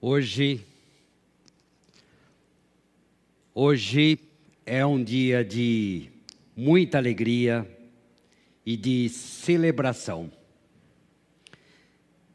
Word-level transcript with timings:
Hoje, 0.00 0.64
hoje 3.52 4.16
é 4.64 4.86
um 4.86 5.02
dia 5.02 5.44
de 5.44 6.08
muita 6.56 6.98
alegria 6.98 7.68
e 8.64 8.76
de 8.76 9.08
celebração. 9.08 10.30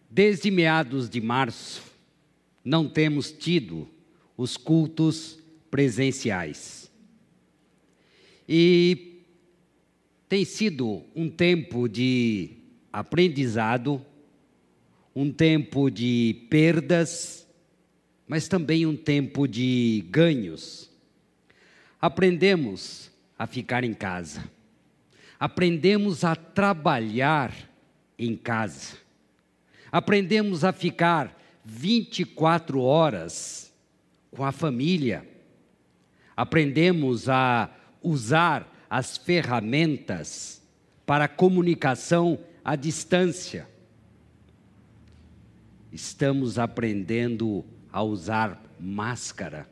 Desde 0.09 0.51
meados 0.51 1.09
de 1.09 1.21
março, 1.21 1.81
não 2.65 2.89
temos 2.89 3.31
tido 3.31 3.87
os 4.35 4.57
cultos 4.57 5.39
presenciais. 5.71 6.91
E 8.45 9.23
tem 10.27 10.43
sido 10.43 11.01
um 11.15 11.29
tempo 11.29 11.87
de 11.87 12.57
aprendizado, 12.91 14.05
um 15.15 15.31
tempo 15.31 15.89
de 15.89 16.45
perdas, 16.49 17.42
mas 18.33 18.47
também 18.47 18.83
um 18.83 18.97
tempo 18.97 19.47
de 19.47 20.07
ganhos. 20.09 20.89
Aprendemos 22.01 23.11
a 23.37 23.45
ficar 23.45 23.83
em 23.83 23.93
casa, 23.93 24.43
aprendemos 25.39 26.23
a 26.23 26.35
trabalhar 26.35 27.53
em 28.17 28.35
casa, 28.35 28.97
aprendemos 29.91 30.63
a 30.63 30.73
ficar 30.73 31.39
24 31.63 32.81
horas 32.81 33.71
com 34.31 34.43
a 34.43 34.51
família, 34.51 35.29
aprendemos 36.35 37.29
a 37.29 37.69
usar 38.01 38.83
as 38.89 39.15
ferramentas 39.15 40.59
para 41.05 41.27
comunicação 41.27 42.39
à 42.65 42.75
distância. 42.75 43.69
Estamos 45.91 46.57
aprendendo 46.57 47.63
a 47.63 47.82
usar 48.01 48.59
máscara. 48.79 49.69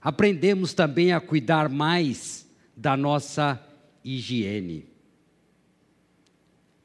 Aprendemos 0.00 0.72
também 0.72 1.12
a 1.12 1.20
cuidar 1.20 1.68
mais 1.68 2.48
da 2.76 2.96
nossa 2.96 3.62
higiene. 4.02 4.86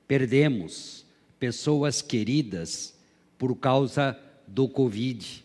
Perdemos 0.08 1.05
pessoas 1.39 2.02
queridas 2.02 2.97
por 3.38 3.55
causa 3.55 4.19
do 4.47 4.67
Covid. 4.67 5.43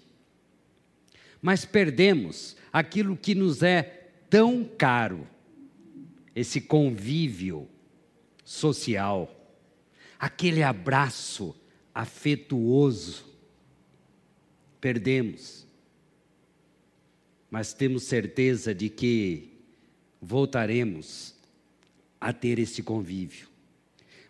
Mas 1.41 1.65
perdemos 1.65 2.57
aquilo 2.73 3.17
que 3.17 3.35
nos 3.35 3.63
é 3.63 4.11
tão 4.29 4.65
caro, 4.65 5.27
esse 6.35 6.61
convívio 6.61 7.69
social, 8.45 9.35
aquele 10.19 10.63
abraço 10.63 11.55
afetuoso 11.95 13.32
perdemos. 14.83 15.65
Mas 17.49 17.73
temos 17.73 18.03
certeza 18.03 18.75
de 18.75 18.91
que 18.91 19.49
voltaremos 20.21 21.35
a 22.21 22.33
ter 22.33 22.59
esse 22.59 22.83
convívio. 22.83 23.49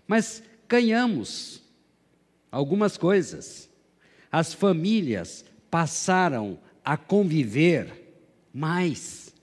Mas 0.06 0.42
ganhamos 0.68 1.62
algumas 2.50 2.98
coisas. 2.98 3.68
As 4.30 4.52
famílias 4.52 5.44
passaram 5.70 6.58
a 6.84 6.98
conviver 6.98 7.90
mais. 8.52 9.34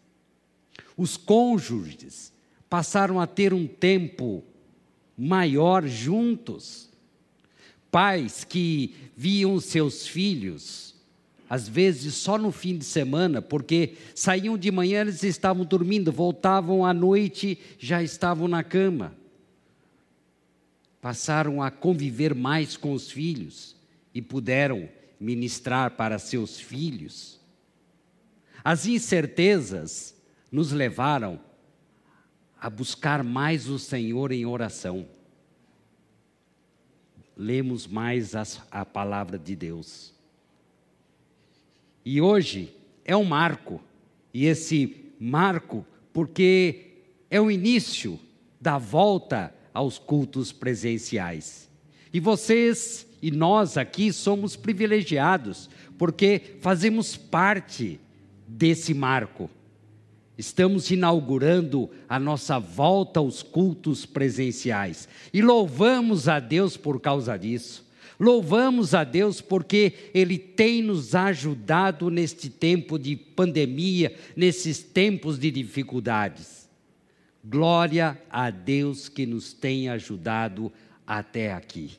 Os 0.96 1.18
cônjuges 1.18 2.32
passaram 2.70 3.20
a 3.20 3.26
ter 3.26 3.52
um 3.52 3.66
tempo 3.66 4.44
maior 5.18 5.88
juntos. 5.88 6.88
Pais 7.90 8.44
que 8.44 8.94
viam 9.16 9.60
seus 9.60 10.06
filhos 10.06 10.89
às 11.50 11.68
vezes 11.68 12.14
só 12.14 12.38
no 12.38 12.52
fim 12.52 12.78
de 12.78 12.86
semana, 12.86 13.42
porque 13.42 13.98
saíam 14.14 14.56
de 14.56 14.70
manhã, 14.70 15.02
eles 15.02 15.24
estavam 15.24 15.66
dormindo, 15.66 16.12
voltavam 16.12 16.86
à 16.86 16.94
noite, 16.94 17.58
já 17.80 18.04
estavam 18.04 18.48
na 18.48 18.64
cama. 18.64 19.18
Passaram 21.02 21.64
a 21.64 21.72
conviver 21.72 22.36
mais 22.36 22.78
com 22.78 22.94
os 22.94 23.10
filhos 23.10 23.76
e 24.14 24.22
puderam 24.22 24.88
ministrar 25.20 25.92
para 25.92 26.20
seus 26.20 26.60
filhos. 26.60 27.40
As 28.64 28.86
incertezas 28.86 30.14
nos 30.52 30.72
levaram 30.72 31.40
a 32.62 32.70
buscar 32.70 33.24
mais 33.24 33.68
o 33.68 33.80
Senhor 33.80 34.32
em 34.32 34.46
oração. 34.46 35.08
Lemos 37.36 37.88
mais 37.88 38.36
a, 38.36 38.44
a 38.70 38.86
palavra 38.86 39.40
de 39.40 39.56
Deus 39.56 40.19
e 42.06 42.22
hoje 42.22 42.74
é 43.06 43.16
um 43.16 43.24
marco, 43.24 43.82
e 44.34 44.46
esse 44.46 45.14
marco, 45.20 45.86
porque 46.14 46.88
é 47.30 47.40
o 47.40 47.52
início 47.52 48.20
da 48.60 48.78
volta 48.78 49.54
aos 49.74 49.98
cultos 49.98 50.52
presenciais. 50.52 51.70
E 52.14 52.20
vocês 52.20 53.08
e 53.22 53.32
nós 53.32 53.78
aqui 53.78 54.12
somos 54.14 54.56
privilegiados, 54.56 55.70
porque 55.98 56.58
fazemos 56.62 57.16
parte 57.18 58.00
desse 58.48 58.94
marco. 58.94 59.50
Estamos 60.38 60.90
inaugurando 60.90 61.90
a 62.08 62.18
nossa 62.18 62.58
volta 62.60 63.20
aos 63.20 63.44
cultos 63.44 64.06
presenciais 64.06 65.10
e 65.34 65.42
louvamos 65.42 66.30
a 66.30 66.40
Deus 66.40 66.78
por 66.78 67.02
causa 67.02 67.36
disso. 67.38 67.89
Louvamos 68.20 68.94
a 68.94 69.06
Deus 69.06 69.40
porque 69.40 70.12
Ele 70.14 70.38
tem 70.38 70.82
nos 70.82 71.16
ajudado 71.16 72.10
neste 72.10 72.50
tempo 72.50 73.00
de 73.00 73.16
pandemia, 73.16 74.14
nesses 74.36 74.84
tempos 74.84 75.40
de 75.40 75.50
dificuldades. 75.50 76.68
Glória 77.42 78.22
a 78.30 78.50
Deus 78.50 79.08
que 79.08 79.26
nos 79.26 79.54
tem 79.54 79.88
ajudado 79.88 80.72
até 81.08 81.54
aqui. 81.54 81.92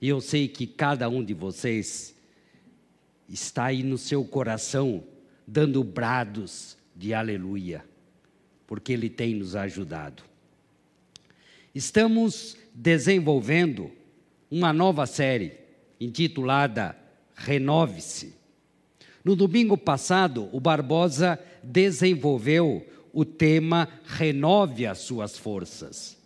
E 0.00 0.08
eu 0.08 0.20
sei 0.20 0.46
que 0.46 0.66
cada 0.66 1.08
um 1.08 1.24
de 1.24 1.32
vocês 1.32 2.14
está 3.26 3.64
aí 3.66 3.82
no 3.82 3.96
seu 3.96 4.24
coração 4.24 5.02
dando 5.46 5.82
brados 5.82 6.76
de 6.94 7.14
aleluia, 7.14 7.82
porque 8.66 8.92
Ele 8.92 9.08
tem 9.08 9.34
nos 9.34 9.56
ajudado. 9.56 10.22
Estamos 11.74 12.58
desenvolvendo 12.74 13.90
uma 14.50 14.72
nova 14.72 15.06
série 15.06 15.52
intitulada 16.00 16.96
Renove-se. 17.34 18.34
No 19.24 19.34
domingo 19.34 19.76
passado, 19.76 20.48
o 20.52 20.60
Barbosa 20.60 21.38
desenvolveu 21.62 22.86
o 23.12 23.24
tema 23.24 23.88
Renove 24.04 24.86
as 24.86 24.98
suas 24.98 25.36
forças. 25.36 26.16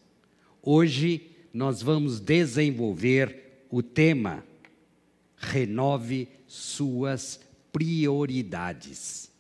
Hoje 0.62 1.30
nós 1.53 1.80
vamos 1.80 2.20
desenvolver 2.20 3.64
o 3.70 3.82
tema 3.82 4.44
Renove 5.36 6.28
suas 6.47 7.41
prioridades. 7.72 9.30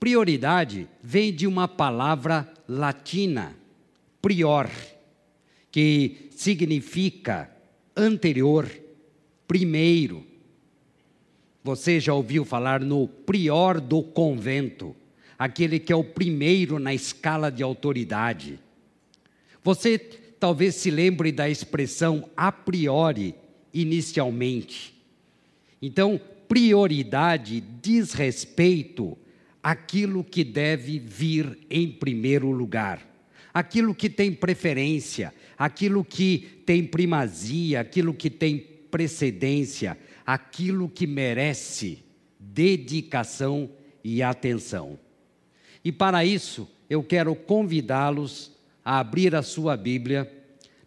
Prioridade 0.00 0.88
vem 1.02 1.34
de 1.34 1.46
uma 1.46 1.68
palavra 1.68 2.50
latina, 2.68 3.54
prior 4.22 4.70
que 5.76 6.30
significa 6.30 7.50
anterior, 7.94 8.66
primeiro. 9.46 10.24
Você 11.62 12.00
já 12.00 12.14
ouviu 12.14 12.46
falar 12.46 12.80
no 12.80 13.06
prior 13.06 13.78
do 13.78 14.02
convento, 14.02 14.96
aquele 15.38 15.78
que 15.78 15.92
é 15.92 15.96
o 15.96 16.02
primeiro 16.02 16.78
na 16.78 16.94
escala 16.94 17.52
de 17.52 17.62
autoridade. 17.62 18.58
Você 19.62 19.98
talvez 19.98 20.76
se 20.76 20.90
lembre 20.90 21.30
da 21.30 21.46
expressão 21.46 22.26
a 22.34 22.50
priori, 22.50 23.34
inicialmente. 23.74 24.94
Então, 25.82 26.18
prioridade 26.48 27.62
diz 27.82 28.14
respeito 28.14 29.14
àquilo 29.62 30.24
que 30.24 30.42
deve 30.42 30.98
vir 30.98 31.58
em 31.68 31.86
primeiro 31.86 32.50
lugar, 32.50 33.06
aquilo 33.52 33.94
que 33.94 34.08
tem 34.08 34.32
preferência, 34.32 35.34
aquilo 35.56 36.04
que 36.04 36.62
tem 36.64 36.84
primazia, 36.84 37.80
aquilo 37.80 38.12
que 38.12 38.30
tem 38.30 38.58
precedência, 38.90 39.98
aquilo 40.24 40.88
que 40.88 41.06
merece 41.06 42.04
dedicação 42.38 43.70
e 44.02 44.22
atenção. 44.22 44.98
E 45.84 45.92
para 45.92 46.24
isso, 46.24 46.68
eu 46.88 47.02
quero 47.02 47.34
convidá-los 47.34 48.52
a 48.84 48.98
abrir 48.98 49.34
a 49.34 49.42
sua 49.42 49.76
Bíblia 49.76 50.32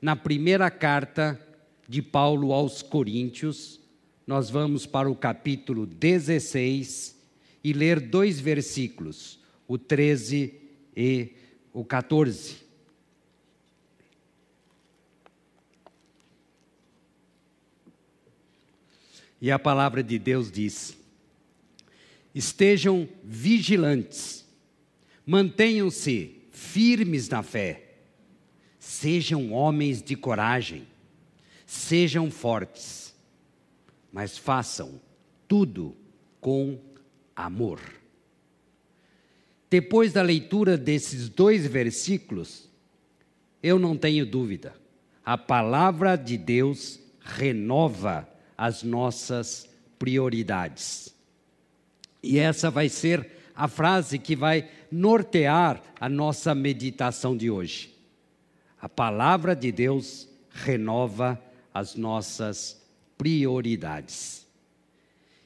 na 0.02 0.16
primeira 0.16 0.70
carta 0.72 1.40
de 1.88 2.02
Paulo 2.02 2.54
aos 2.54 2.82
Coríntios. 2.82 3.80
Nós 4.26 4.50
vamos 4.50 4.86
para 4.86 5.10
o 5.10 5.16
capítulo 5.16 5.86
16 5.86 7.20
e 7.64 7.74
ler 7.74 8.00
dois 8.00 8.40
versículos, 8.40 9.40
o 9.68 9.78
13 9.78 10.54
e 10.96 11.34
o 11.74 11.84
14. 11.84 12.69
E 19.42 19.52
a 19.52 19.58
palavra 19.58 20.04
de 20.04 20.20
Deus 20.20 20.52
diz: 20.52 20.98
estejam 22.34 23.08
vigilantes, 23.24 24.46
mantenham-se 25.26 26.44
firmes 26.52 27.30
na 27.30 27.42
fé, 27.42 27.96
sejam 28.78 29.52
homens 29.54 30.02
de 30.02 30.16
coragem, 30.16 30.88
sejam 31.66 32.30
fortes, 32.30 33.14
mas 34.12 34.38
façam 34.38 35.00
tudo 35.48 35.96
com 36.42 36.80
amor. 37.36 37.80
Depois 39.70 40.12
da 40.12 40.22
leitura 40.22 40.78
desses 40.78 41.30
dois 41.30 41.66
versículos, 41.66 42.68
eu 43.62 43.78
não 43.78 43.96
tenho 43.96 44.26
dúvida, 44.26 44.76
a 45.24 45.38
palavra 45.38 46.16
de 46.16 46.38
Deus 46.38 47.00
renova 47.20 48.28
as 48.60 48.84
nossas 48.84 49.70
prioridades. 49.98 51.16
E 52.22 52.38
essa 52.38 52.70
vai 52.70 52.90
ser 52.90 53.26
a 53.56 53.70
frase 53.70 54.20
que 54.20 54.36
vai 54.36 54.70
nortear 54.92 55.82
a 55.98 56.10
nossa 56.10 56.54
meditação 56.54 57.38
de 57.38 57.50
hoje. 57.50 57.96
A 58.82 58.90
palavra 58.90 59.56
de 59.56 59.72
Deus 59.72 60.28
renova 60.50 61.42
as 61.74 61.96
nossas 61.96 62.86
prioridades. 63.18 64.46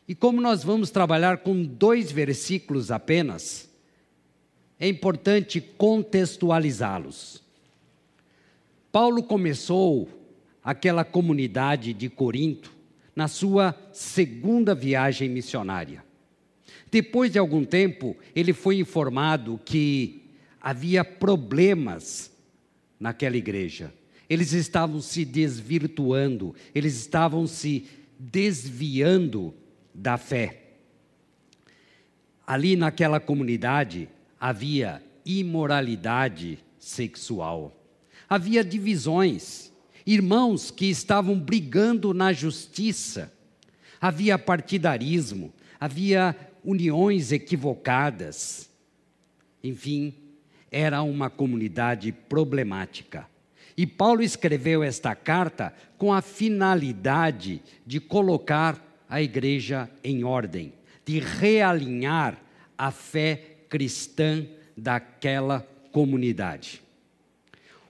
E 0.08 0.16
como 0.16 0.42
nós 0.42 0.64
vamos 0.64 0.90
trabalhar 0.90 1.38
com 1.38 1.64
dois 1.64 2.12
versículos 2.12 2.90
apenas, 2.90 3.70
é 4.80 4.88
importante 4.88 5.62
contextualizá-los. 5.62 7.44
Paulo 8.92 9.22
começou 9.22 10.10
aquela 10.64 11.06
comunidade 11.06 11.94
de 11.94 12.10
Corinto 12.10 12.74
na 13.16 13.28
sua 13.28 13.76
segunda 13.92 14.74
viagem 14.74 15.30
missionária. 15.30 16.04
Depois 16.92 17.32
de 17.32 17.40
algum 17.40 17.66
tempo, 17.66 18.16
ele 18.36 18.54
foi 18.54 18.78
informado 18.78 19.60
que 19.66 20.30
havia 20.62 21.04
problemas 21.04 22.32
naquela 23.00 23.36
igreja. 23.36 23.92
Eles 24.30 24.54
estavam 24.54 25.02
se 25.02 25.26
desvirtuando, 25.26 26.56
eles 26.74 26.96
estavam 26.96 27.48
se 27.48 27.88
desviando 28.18 29.54
da 29.92 30.18
fé. 30.18 30.76
Ali 32.46 32.76
naquela 32.76 33.20
comunidade, 33.20 34.08
havia 34.40 35.04
imoralidade 35.26 36.60
sexual, 36.78 37.76
havia 38.30 38.64
divisões, 38.64 39.73
irmãos 40.06 40.72
que 40.72 40.90
estavam 40.90 41.40
brigando 41.40 42.14
na 42.14 42.34
justiça, 42.34 43.32
havia 44.00 44.38
partidarismo, 44.38 45.54
havia 45.80 46.36
uniões 46.64 47.32
equivocadas. 47.32 48.70
Enfim, 49.64 50.14
era 50.72 51.02
uma 51.02 51.30
comunidade 51.30 52.12
problemática. 52.12 53.28
E 53.76 53.88
Paulo 53.88 54.22
escreveu 54.22 54.84
esta 54.84 55.16
carta 55.16 55.74
com 55.98 56.14
a 56.14 56.22
finalidade 56.22 57.62
de 57.86 58.00
colocar 58.00 59.04
a 59.10 59.22
igreja 59.22 59.90
em 60.04 60.24
ordem, 60.24 60.74
de 61.06 61.20
realinhar 61.20 62.38
a 62.78 62.92
fé 62.92 63.58
cristã 63.70 64.46
daquela 64.76 65.68
comunidade. 65.92 66.83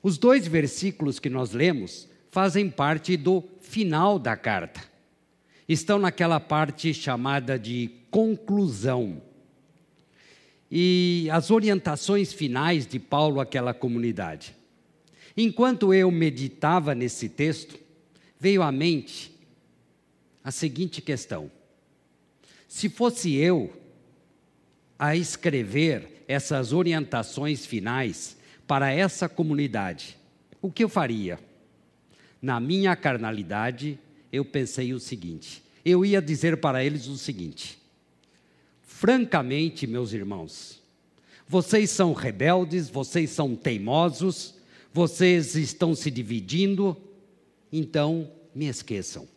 Os 0.04 0.18
dois 0.18 0.46
versículos 0.46 1.18
que 1.18 1.30
nós 1.30 1.54
lemos 1.54 2.10
fazem 2.30 2.70
parte 2.70 3.16
do 3.16 3.42
final 3.62 4.20
da 4.20 4.36
carta. 4.36 4.84
Estão 5.68 5.98
naquela 5.98 6.42
parte 6.42 6.94
chamada 6.94 7.58
de 7.58 7.90
conclusão. 8.12 9.22
E 10.70 11.30
as 11.32 11.50
orientações 11.50 12.34
finais 12.34 12.86
de 12.86 13.00
Paulo 13.00 13.40
àquela 13.40 13.74
comunidade. 13.74 14.54
Enquanto 15.38 15.94
eu 15.94 16.12
meditava 16.12 16.94
nesse 16.94 17.30
texto, 17.30 17.80
veio 18.38 18.62
à 18.62 18.72
mente 18.74 19.34
a 20.44 20.52
seguinte 20.52 21.02
questão: 21.02 21.50
se 22.68 22.90
fosse 22.90 23.34
eu 23.36 23.72
a 25.00 25.16
escrever 25.16 26.26
essas 26.28 26.74
orientações 26.74 27.66
finais 27.66 28.36
para 28.68 28.92
essa 28.92 29.28
comunidade, 29.28 30.18
o 30.62 30.72
que 30.72 30.84
eu 30.84 30.90
faria? 30.90 31.40
Na 32.42 32.60
minha 32.60 32.96
carnalidade, 32.96 34.00
eu 34.32 34.44
pensei 34.44 34.94
o 34.94 35.00
seguinte: 35.00 35.64
eu 35.86 36.06
ia 36.06 36.22
dizer 36.22 36.58
para 36.58 36.84
eles 36.84 37.08
o 37.08 37.18
seguinte: 37.18 37.78
francamente, 38.82 39.86
meus 39.86 40.14
irmãos, 40.14 40.82
vocês 41.48 41.90
são 41.90 42.14
rebeldes, 42.14 42.90
vocês 42.90 43.30
são 43.30 43.56
teimosos, 43.56 44.56
vocês 44.94 45.56
estão 45.56 45.94
se 45.94 46.10
dividindo, 46.10 46.98
então 47.72 48.32
me 48.56 48.68
esqueçam. 48.68 49.28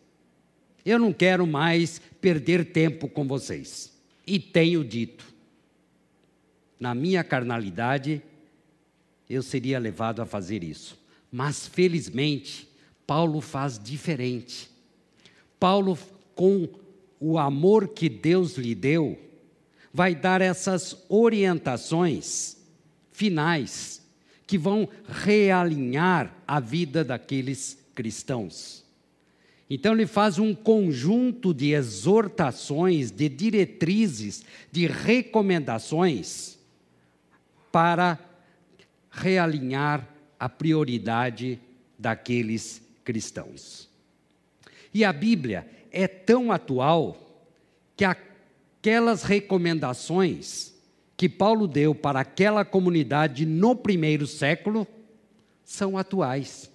Eu 0.85 0.97
não 0.97 1.11
quero 1.11 1.45
mais 1.45 1.99
perder 2.21 2.71
tempo 2.71 3.09
com 3.09 3.27
vocês. 3.27 3.93
E 4.25 4.39
tenho 4.39 4.83
dito 4.83 5.25
na 6.79 6.93
minha 6.93 7.23
carnalidade, 7.23 8.21
eu 9.29 9.41
seria 9.41 9.79
levado 9.79 10.21
a 10.21 10.25
fazer 10.25 10.63
isso. 10.63 10.97
Mas 11.31 11.67
felizmente, 11.67 12.67
Paulo 13.05 13.41
faz 13.41 13.77
diferente. 13.77 14.69
Paulo, 15.59 15.97
com 16.35 16.67
o 17.19 17.37
amor 17.37 17.89
que 17.89 18.07
Deus 18.07 18.57
lhe 18.57 18.75
deu, 18.75 19.17
vai 19.93 20.13
dar 20.13 20.41
essas 20.41 21.05
orientações 21.09 22.57
finais 23.11 24.05
que 24.45 24.57
vão 24.57 24.87
realinhar 25.07 26.33
a 26.47 26.59
vida 26.59 27.03
daqueles 27.03 27.77
cristãos. 27.93 28.85
Então, 29.69 29.93
ele 29.93 30.07
faz 30.07 30.39
um 30.39 30.55
conjunto 30.55 31.53
de 31.53 31.73
exortações, 31.73 33.11
de 33.11 33.27
diretrizes, 33.27 34.45
de 34.71 34.87
recomendações 34.87 36.57
para 37.69 38.17
realinhar 39.17 40.07
a 40.39 40.47
prioridade 40.47 41.59
daqueles 41.97 42.81
cristãos. 43.03 43.89
E 44.93 45.03
a 45.03 45.11
Bíblia 45.11 45.67
é 45.91 46.07
tão 46.07 46.51
atual 46.51 47.45
que 47.95 48.05
aquelas 48.05 49.23
recomendações 49.23 50.73
que 51.15 51.27
Paulo 51.27 51.67
deu 51.67 51.95
para 51.95 52.19
aquela 52.19 52.63
comunidade 52.63 53.45
no 53.45 53.75
primeiro 53.75 54.27
século 54.27 54.87
são 55.65 55.97
atuais. 55.97 56.71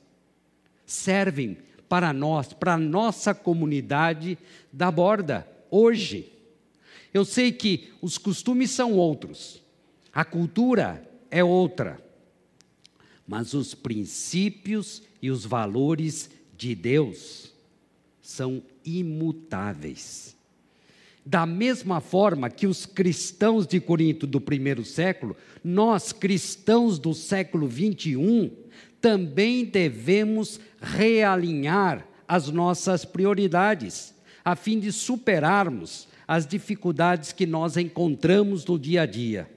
Servem 0.85 1.57
para 1.89 2.13
nós, 2.13 2.53
para 2.53 2.75
a 2.75 2.79
nossa 2.79 3.33
comunidade 3.35 4.37
da 4.73 4.91
borda, 4.91 5.47
hoje. 5.71 6.33
Eu 7.15 7.25
sei 7.25 7.53
que 7.53 7.93
os 8.03 8.19
costumes 8.19 8.71
são 8.71 8.95
outros, 8.95 9.63
a 10.13 10.25
cultura 10.25 11.09
é 11.31 11.45
outra. 11.45 12.03
Mas 13.33 13.55
os 13.55 13.75
princípios 13.75 15.03
e 15.23 15.31
os 15.31 15.47
valores 15.47 16.29
de 16.55 16.75
Deus 16.75 17.51
são 18.21 18.62
imutáveis. 18.85 20.37
Da 21.25 21.47
mesma 21.47 22.03
forma 22.03 22.51
que 22.51 22.67
os 22.67 22.85
cristãos 22.85 23.67
de 23.67 23.81
Corinto 23.81 24.27
do 24.27 24.39
primeiro 24.39 24.85
século, 24.85 25.35
nós 25.65 26.12
cristãos 26.12 26.99
do 26.99 27.15
século 27.15 27.67
21 27.67 28.55
também 29.01 29.65
devemos 29.65 30.61
realinhar 30.79 32.07
as 32.29 32.49
nossas 32.49 33.07
prioridades, 33.07 34.15
a 34.45 34.55
fim 34.55 34.79
de 34.79 34.93
superarmos 34.93 36.07
as 36.29 36.47
dificuldades 36.47 37.33
que 37.33 37.47
nós 37.47 37.79
encontramos 37.79 38.67
no 38.67 38.79
dia 38.79 39.01
a 39.01 39.07
dia. 39.07 39.51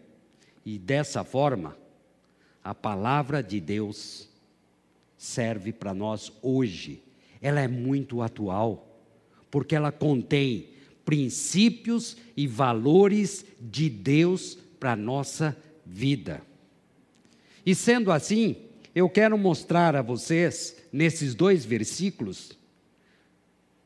E 0.66 0.80
dessa 0.80 1.26
forma, 1.26 1.76
a 2.66 2.74
palavra 2.74 3.44
de 3.44 3.60
Deus 3.60 4.28
serve 5.16 5.72
para 5.72 5.94
nós 5.94 6.34
hoje. 6.42 7.04
Ela 7.40 7.62
é 7.62 7.68
muito 7.68 8.24
atual, 8.24 9.00
porque 9.52 9.76
ela 9.76 9.92
contém 9.92 10.70
princípios 11.06 12.18
e 12.36 12.48
valores 12.48 13.46
de 13.62 13.88
Deus 13.88 14.58
para 14.80 14.94
a 14.94 14.96
nossa 14.96 15.56
vida. 15.86 16.42
E 17.64 17.76
sendo 17.76 18.12
assim, 18.12 18.56
eu 18.96 19.08
quero 19.08 19.38
mostrar 19.38 19.96
a 19.96 20.02
vocês, 20.02 20.76
nesses 20.92 21.36
dois 21.36 21.64
versículos, 21.64 22.58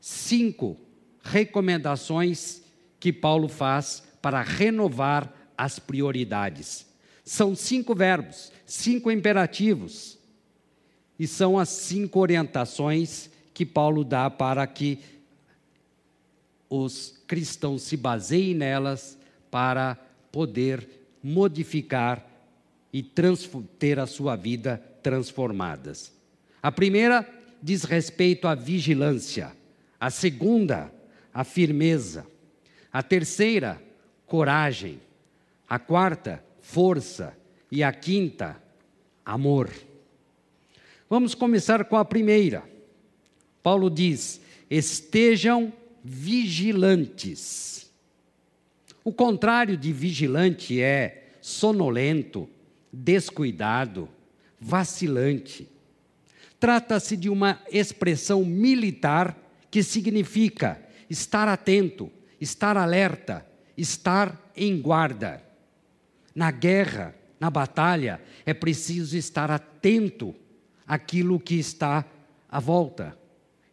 cinco 0.00 0.78
recomendações 1.22 2.62
que 2.98 3.12
Paulo 3.12 3.46
faz 3.46 4.02
para 4.22 4.40
renovar 4.40 5.52
as 5.56 5.78
prioridades. 5.78 6.89
São 7.30 7.54
cinco 7.54 7.94
verbos, 7.94 8.50
cinco 8.66 9.08
imperativos. 9.08 10.18
E 11.16 11.28
são 11.28 11.56
as 11.56 11.68
cinco 11.68 12.18
orientações 12.18 13.30
que 13.54 13.64
Paulo 13.64 14.02
dá 14.02 14.28
para 14.28 14.66
que 14.66 14.98
os 16.68 17.22
cristãos 17.28 17.82
se 17.82 17.96
baseiem 17.96 18.52
nelas 18.52 19.16
para 19.48 19.96
poder 20.32 20.88
modificar 21.22 22.28
e 22.92 23.00
ter 23.00 24.00
a 24.00 24.06
sua 24.08 24.34
vida 24.34 24.82
transformadas. 25.00 26.12
A 26.60 26.72
primeira 26.72 27.24
diz 27.62 27.84
respeito 27.84 28.48
à 28.48 28.56
vigilância, 28.56 29.52
a 30.00 30.10
segunda, 30.10 30.92
a 31.32 31.44
firmeza, 31.44 32.26
a 32.92 33.04
terceira, 33.04 33.80
coragem, 34.26 35.00
a 35.68 35.78
quarta, 35.78 36.49
força 36.70 37.36
e 37.70 37.82
a 37.82 37.92
quinta, 37.92 38.56
amor. 39.24 39.68
Vamos 41.08 41.34
começar 41.34 41.84
com 41.84 41.96
a 41.96 42.04
primeira. 42.04 42.62
Paulo 43.60 43.90
diz: 43.90 44.40
estejam 44.70 45.72
vigilantes. 46.04 47.90
O 49.02 49.12
contrário 49.12 49.76
de 49.76 49.92
vigilante 49.92 50.80
é 50.80 51.32
sonolento, 51.40 52.48
descuidado, 52.92 54.08
vacilante. 54.60 55.68
Trata-se 56.60 57.16
de 57.16 57.28
uma 57.28 57.60
expressão 57.72 58.44
militar 58.44 59.36
que 59.70 59.82
significa 59.82 60.80
estar 61.08 61.48
atento, 61.48 62.12
estar 62.40 62.76
alerta, 62.76 63.44
estar 63.76 64.52
em 64.54 64.80
guarda. 64.80 65.49
Na 66.34 66.50
guerra, 66.50 67.14
na 67.38 67.50
batalha, 67.50 68.20
é 68.44 68.54
preciso 68.54 69.16
estar 69.16 69.50
atento 69.50 70.34
àquilo 70.86 71.40
que 71.40 71.54
está 71.54 72.04
à 72.48 72.60
volta. 72.60 73.18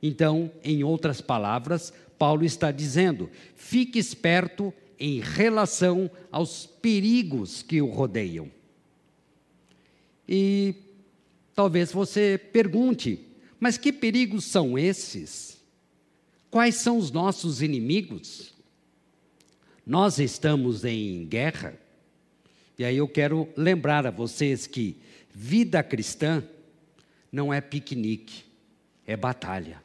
Então, 0.01 0.51
em 0.63 0.83
outras 0.83 1.21
palavras, 1.21 1.91
Paulo 2.17 2.45
está 2.45 2.71
dizendo: 2.71 3.29
fique 3.55 3.99
esperto 3.99 4.73
em 4.99 5.19
relação 5.19 6.09
aos 6.31 6.65
perigos 6.65 7.61
que 7.61 7.81
o 7.81 7.89
rodeiam. 7.89 8.51
E 10.27 10.75
talvez 11.55 11.91
você 11.91 12.39
pergunte: 12.51 13.27
mas 13.59 13.77
que 13.77 13.91
perigos 13.91 14.45
são 14.45 14.77
esses? 14.77 15.57
Quais 16.49 16.75
são 16.75 16.97
os 16.97 17.11
nossos 17.11 17.61
inimigos? 17.61 18.53
Nós 19.85 20.19
estamos 20.19 20.83
em 20.85 21.25
guerra. 21.25 21.77
E 22.77 22.85
aí 22.85 22.97
eu 22.97 23.07
quero 23.07 23.49
lembrar 23.57 24.05
a 24.05 24.11
vocês 24.11 24.67
que 24.67 24.97
vida 25.33 25.81
cristã 25.81 26.43
não 27.31 27.53
é 27.53 27.59
piquenique, 27.59 28.45
é 29.05 29.17
batalha. 29.17 29.81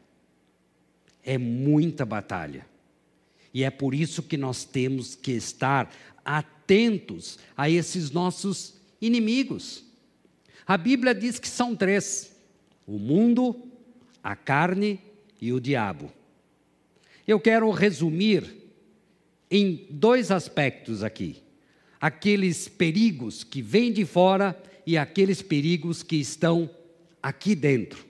É 1.24 1.38
muita 1.38 2.04
batalha. 2.04 2.66
E 3.54 3.64
é 3.64 3.70
por 3.70 3.94
isso 3.94 4.22
que 4.22 4.36
nós 4.36 4.64
temos 4.64 5.14
que 5.14 5.32
estar 5.32 5.92
atentos 6.24 7.38
a 7.56 7.68
esses 7.68 8.10
nossos 8.10 8.74
inimigos. 9.00 9.84
A 10.66 10.76
Bíblia 10.76 11.14
diz 11.14 11.38
que 11.38 11.48
são 11.48 11.76
três: 11.76 12.34
o 12.86 12.98
mundo, 12.98 13.70
a 14.22 14.34
carne 14.34 15.00
e 15.40 15.52
o 15.52 15.60
diabo. 15.60 16.10
Eu 17.26 17.38
quero 17.38 17.70
resumir 17.70 18.54
em 19.50 19.86
dois 19.90 20.30
aspectos 20.30 21.02
aqui: 21.02 21.41
aqueles 22.02 22.66
perigos 22.66 23.44
que 23.44 23.62
vêm 23.62 23.92
de 23.92 24.04
fora 24.04 24.60
e 24.84 24.98
aqueles 24.98 25.40
perigos 25.40 26.02
que 26.02 26.16
estão 26.16 26.68
aqui 27.22 27.54
dentro. 27.54 28.04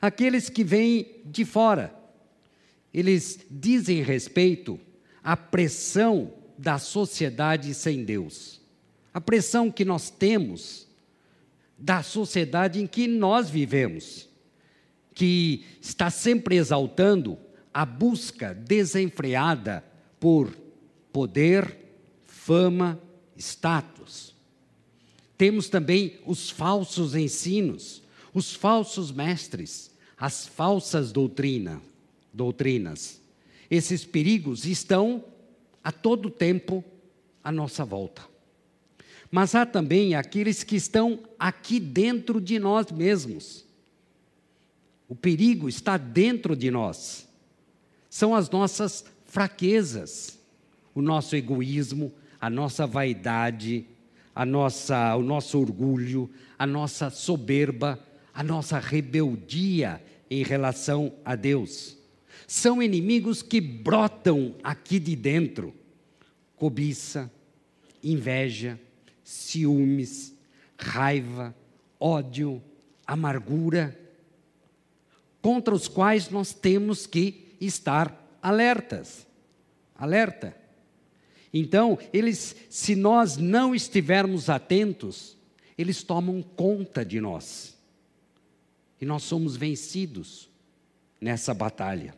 Aqueles 0.00 0.48
que 0.48 0.62
vêm 0.62 1.22
de 1.24 1.44
fora, 1.44 1.92
eles 2.94 3.40
dizem 3.50 4.00
respeito 4.00 4.78
à 5.24 5.36
pressão 5.36 6.32
da 6.56 6.78
sociedade 6.78 7.74
sem 7.74 8.04
Deus. 8.04 8.60
A 9.12 9.20
pressão 9.20 9.72
que 9.72 9.84
nós 9.84 10.08
temos 10.08 10.86
da 11.76 12.04
sociedade 12.04 12.80
em 12.80 12.86
que 12.86 13.08
nós 13.08 13.50
vivemos, 13.50 14.28
que 15.12 15.64
está 15.80 16.10
sempre 16.10 16.54
exaltando 16.54 17.36
a 17.74 17.84
busca 17.84 18.54
desenfreada 18.54 19.82
por 20.20 20.56
poder, 21.12 21.76
fama, 22.24 23.00
status. 23.38 24.34
Temos 25.36 25.68
também 25.68 26.18
os 26.24 26.50
falsos 26.50 27.14
ensinos, 27.14 28.02
os 28.32 28.54
falsos 28.54 29.10
mestres, 29.10 29.90
as 30.16 30.46
falsas 30.46 31.12
doutrinas 31.12 31.80
doutrinas. 32.36 33.20
Esses 33.70 34.04
perigos 34.04 34.66
estão 34.66 35.24
a 35.82 35.90
todo 35.90 36.30
tempo 36.30 36.84
à 37.42 37.50
nossa 37.50 37.84
volta. 37.84 38.22
Mas 39.30 39.54
há 39.54 39.64
também 39.66 40.14
aqueles 40.14 40.62
que 40.62 40.76
estão 40.76 41.18
aqui 41.38 41.80
dentro 41.80 42.40
de 42.40 42.58
nós 42.58 42.92
mesmos. 42.92 43.64
O 45.08 45.16
perigo 45.16 45.68
está 45.68 45.96
dentro 45.96 46.54
de 46.54 46.70
nós. 46.70 47.26
São 48.10 48.34
as 48.34 48.50
nossas 48.50 49.04
fraquezas, 49.24 50.38
o 50.94 51.02
nosso 51.02 51.34
egoísmo, 51.34 52.12
a 52.40 52.50
nossa 52.50 52.86
vaidade, 52.86 53.86
a 54.34 54.44
nossa, 54.44 55.16
o 55.16 55.22
nosso 55.22 55.58
orgulho, 55.58 56.30
a 56.58 56.66
nossa 56.66 57.10
soberba, 57.10 57.98
a 58.34 58.42
nossa 58.42 58.78
rebeldia 58.78 60.02
em 60.30 60.42
relação 60.42 61.12
a 61.24 61.34
Deus. 61.34 61.96
São 62.46 62.82
inimigos 62.82 63.42
que 63.42 63.60
brotam 63.60 64.54
aqui 64.62 64.98
de 64.98 65.16
dentro: 65.16 65.74
cobiça, 66.56 67.30
inveja, 68.02 68.78
ciúmes, 69.24 70.34
raiva, 70.78 71.54
ódio, 71.98 72.62
amargura, 73.06 73.98
contra 75.40 75.74
os 75.74 75.88
quais 75.88 76.28
nós 76.30 76.52
temos 76.52 77.06
que 77.06 77.56
estar 77.60 78.38
alertas. 78.42 79.26
Alerta. 79.94 80.65
Então, 81.58 81.98
eles, 82.12 82.54
se 82.68 82.94
nós 82.94 83.38
não 83.38 83.74
estivermos 83.74 84.50
atentos, 84.50 85.36
eles 85.78 86.02
tomam 86.02 86.42
conta 86.42 87.02
de 87.02 87.18
nós. 87.18 87.74
E 89.00 89.06
nós 89.06 89.22
somos 89.22 89.56
vencidos 89.56 90.50
nessa 91.18 91.54
batalha. 91.54 92.14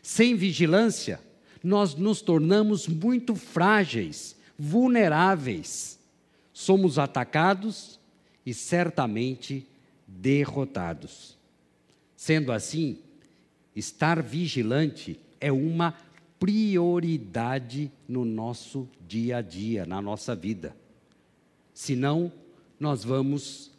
Sem 0.00 0.36
vigilância, 0.36 1.20
nós 1.62 1.96
nos 1.96 2.20
tornamos 2.20 2.86
muito 2.86 3.34
frágeis, 3.34 4.36
vulneráveis. 4.56 5.98
Somos 6.52 7.00
atacados 7.00 7.98
e 8.46 8.54
certamente 8.54 9.66
derrotados. 10.06 11.36
Sendo 12.16 12.52
assim, 12.52 12.98
estar 13.74 14.22
vigilante 14.22 15.18
é 15.40 15.50
uma 15.50 15.94
prioridade 16.38 17.90
no 18.06 18.24
nosso 18.24 18.88
dia 19.06 19.38
a 19.38 19.42
dia, 19.42 19.84
na 19.84 20.00
nossa 20.00 20.34
vida. 20.34 20.76
Senão, 21.74 22.32
nós 22.78 23.04
vamos 23.04 23.72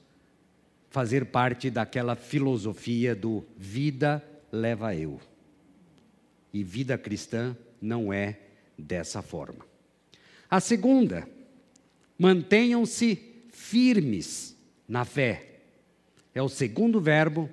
fazer 0.90 1.26
parte 1.26 1.70
daquela 1.70 2.16
filosofia 2.16 3.16
do 3.16 3.46
vida 3.58 4.24
leva 4.52 4.96
eu. 4.96 5.20
E 6.54 6.64
vida 6.64 6.98
cristã 6.98 7.56
não 7.82 8.12
é 8.12 8.40
dessa 8.78 9.22
forma. 9.22 9.66
A 10.50 10.60
segunda, 10.60 11.28
mantenham-se 12.18 13.16
firmes 13.50 14.58
na 14.88 15.06
fé. 15.06 15.62
É 16.34 16.42
o 16.42 16.50
segundo 16.50 17.00
verbo, 17.00 17.50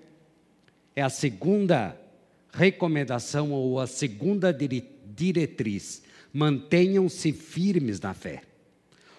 é 0.94 1.02
a 1.02 1.10
segunda 1.10 2.00
recomendação 2.52 3.52
ou 3.52 3.78
a 3.78 3.86
segunda 3.86 4.52
diretriz. 4.52 4.95
Mantenham-se 6.32 7.32
firmes 7.32 8.00
na 8.00 8.12
fé. 8.12 8.42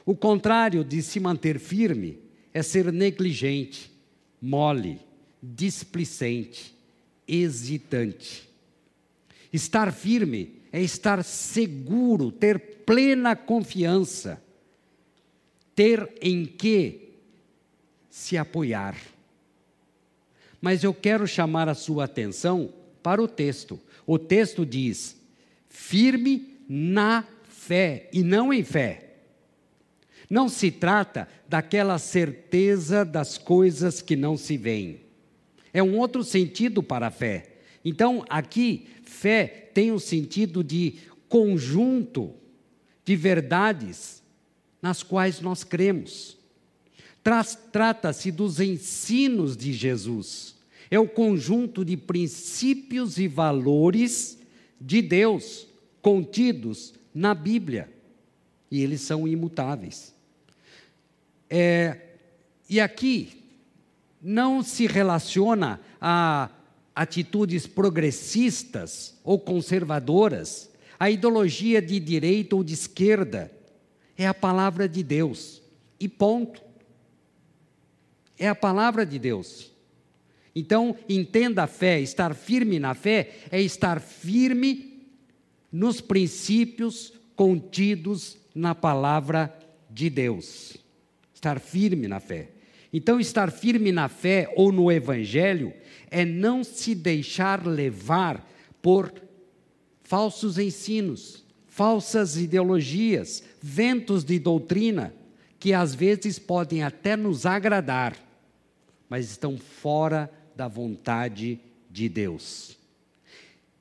O 0.06 0.16
contrário 0.16 0.84
de 0.84 1.01
se 1.01 1.20
manter 1.20 1.60
firme 1.60 2.20
é 2.54 2.62
ser 2.62 2.92
negligente, 2.94 3.92
mole, 4.42 5.00
displicente, 5.42 6.75
hesitante. 7.27 8.50
Estar 9.51 9.92
firme 9.92 10.62
é 10.72 10.82
estar 10.82 11.24
seguro, 11.24 12.32
ter 12.32 12.60
plena 12.86 13.36
confiança, 13.36 14.42
ter 15.75 16.10
em 16.22 16.46
que 16.46 17.13
se 18.10 18.38
apoiar. 18.38 18.96
Mas 20.62 20.84
eu 20.84 20.94
quero 20.94 21.27
chamar 21.27 21.70
a 21.70 21.75
sua 21.75 22.06
atenção 22.06 22.74
para 23.04 23.22
o 23.22 23.27
texto. 23.27 23.80
O 24.06 24.18
texto 24.18 24.66
diz: 24.66 25.16
firme 25.69 26.57
na 26.67 27.25
fé 27.47 28.09
e 28.13 28.24
não 28.24 28.53
em 28.53 28.63
fé. 28.63 29.15
Não 30.29 30.50
se 30.50 30.71
trata 30.71 31.27
daquela 31.47 31.97
certeza 31.97 33.05
das 33.05 33.38
coisas 33.38 34.01
que 34.01 34.15
não 34.15 34.36
se 34.36 34.57
veem. 34.57 35.01
É 35.74 35.81
um 35.81 35.97
outro 35.97 36.24
sentido 36.24 36.81
para 36.81 37.07
a 37.07 37.12
fé 37.12 37.57
Então, 37.83 38.25
aqui, 38.29 38.88
fé 39.03 39.69
tem 39.74 39.91
o 39.91 40.00
sentido 40.00 40.63
de 40.63 40.95
conjunto 41.29 42.33
de 43.05 43.15
verdades 43.15 44.21
nas 44.81 45.03
quais 45.03 45.39
nós 45.39 45.63
cremos. 45.63 46.38
Trata-se 47.71 48.31
dos 48.31 48.59
ensinos 48.59 49.55
de 49.55 49.71
Jesus. 49.74 50.55
É 50.89 51.00
o 51.00 51.07
conjunto 51.07 51.83
de 51.83 51.95
princípios 51.97 53.17
e 53.17 53.27
valores 53.27 54.37
de 54.79 55.01
Deus 55.01 55.67
contidos 56.01 56.93
na 57.13 57.34
Bíblia. 57.34 57.89
E 58.69 58.81
eles 58.81 59.01
são 59.01 59.27
imutáveis. 59.27 60.13
É, 61.50 62.01
e 62.69 62.79
aqui 62.79 63.43
não 64.22 64.62
se 64.62 64.88
relaciona 64.88 65.79
a 66.01 66.50
atitudes 66.96 67.67
progressistas 67.67 69.15
ou 69.24 69.39
conservadoras, 69.39 70.69
a 71.00 71.10
ideologia 71.10 71.81
de 71.81 72.00
direita 72.00 72.55
ou 72.55 72.63
de 72.63 72.74
esquerda. 72.74 73.51
É 74.17 74.27
a 74.27 74.34
palavra 74.34 74.89
de 74.89 75.03
Deus. 75.03 75.62
E 76.00 76.07
ponto. 76.07 76.62
É 78.38 78.48
a 78.48 78.55
palavra 78.55 79.05
de 79.05 79.19
Deus. 79.19 79.72
Então, 80.59 80.95
entenda 81.07 81.65
a 81.65 81.67
fé, 81.67 82.01
estar 82.01 82.33
firme 82.33 82.79
na 82.79 82.95
fé 82.95 83.29
é 83.51 83.61
estar 83.61 84.01
firme 84.01 85.03
nos 85.71 86.01
princípios 86.01 87.13
contidos 87.35 88.39
na 88.55 88.73
palavra 88.73 89.55
de 89.87 90.09
Deus. 90.09 90.75
Estar 91.31 91.59
firme 91.59 92.07
na 92.07 92.19
fé. 92.19 92.49
Então, 92.91 93.19
estar 93.19 93.51
firme 93.51 93.91
na 93.91 94.09
fé 94.09 94.51
ou 94.55 94.71
no 94.71 94.91
evangelho 94.91 95.71
é 96.09 96.25
não 96.25 96.63
se 96.63 96.95
deixar 96.95 97.63
levar 97.63 98.43
por 98.81 99.13
falsos 100.01 100.57
ensinos, 100.57 101.45
falsas 101.67 102.35
ideologias, 102.35 103.43
ventos 103.61 104.23
de 104.23 104.39
doutrina, 104.39 105.13
que 105.59 105.71
às 105.71 105.93
vezes 105.93 106.39
podem 106.39 106.81
até 106.81 107.15
nos 107.15 107.45
agradar, 107.45 108.17
mas 109.07 109.29
estão 109.29 109.55
fora 109.55 110.31
da 110.57 110.67
vontade 110.67 111.59
de 111.89 112.09
Deus. 112.09 112.77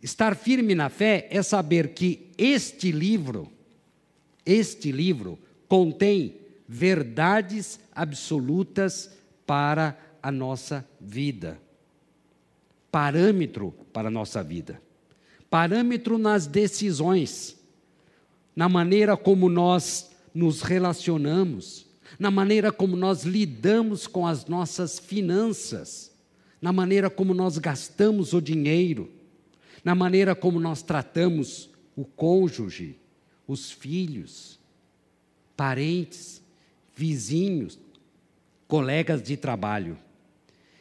Estar 0.00 0.37
firme 0.37 0.75
na 0.75 0.88
fé 0.88 1.26
é 1.30 1.42
saber 1.42 1.95
que 1.95 2.30
este 2.38 2.92
livro, 2.92 3.50
este 4.45 4.92
livro, 4.92 5.38
contém 5.66 6.37
verdades 6.68 7.80
absolutas 7.92 9.11
para 9.45 9.99
a 10.23 10.30
nossa 10.30 10.87
vida 11.00 11.59
parâmetro 12.97 13.75
para 13.92 14.09
a 14.09 14.11
nossa 14.11 14.42
vida. 14.42 14.80
Parâmetro 15.50 16.16
nas 16.16 16.47
decisões, 16.47 17.54
na 18.56 18.71
maneira 18.71 19.18
como 19.18 19.50
nós 19.50 20.12
nos 20.35 20.62
relacionamos, 20.62 21.85
na 22.18 22.30
maneira 22.30 22.73
como 22.73 22.97
nós 22.97 23.25
lidamos 23.25 24.06
com 24.06 24.26
as 24.26 24.47
nossas 24.47 24.99
finanças, 24.99 26.11
na 26.61 26.73
maneira 26.73 27.11
como 27.11 27.35
nós 27.35 27.59
gastamos 27.59 28.33
o 28.33 28.41
dinheiro, 28.41 29.11
na 29.85 29.95
maneira 29.95 30.35
como 30.35 30.59
nós 30.59 30.83
tratamos 30.83 31.71
o 31.95 32.05
cônjuge, 32.05 32.99
os 33.47 33.71
filhos, 33.71 34.59
parentes, 35.57 36.43
vizinhos, 36.95 37.79
colegas 38.67 39.23
de 39.23 39.37
trabalho. 39.37 39.99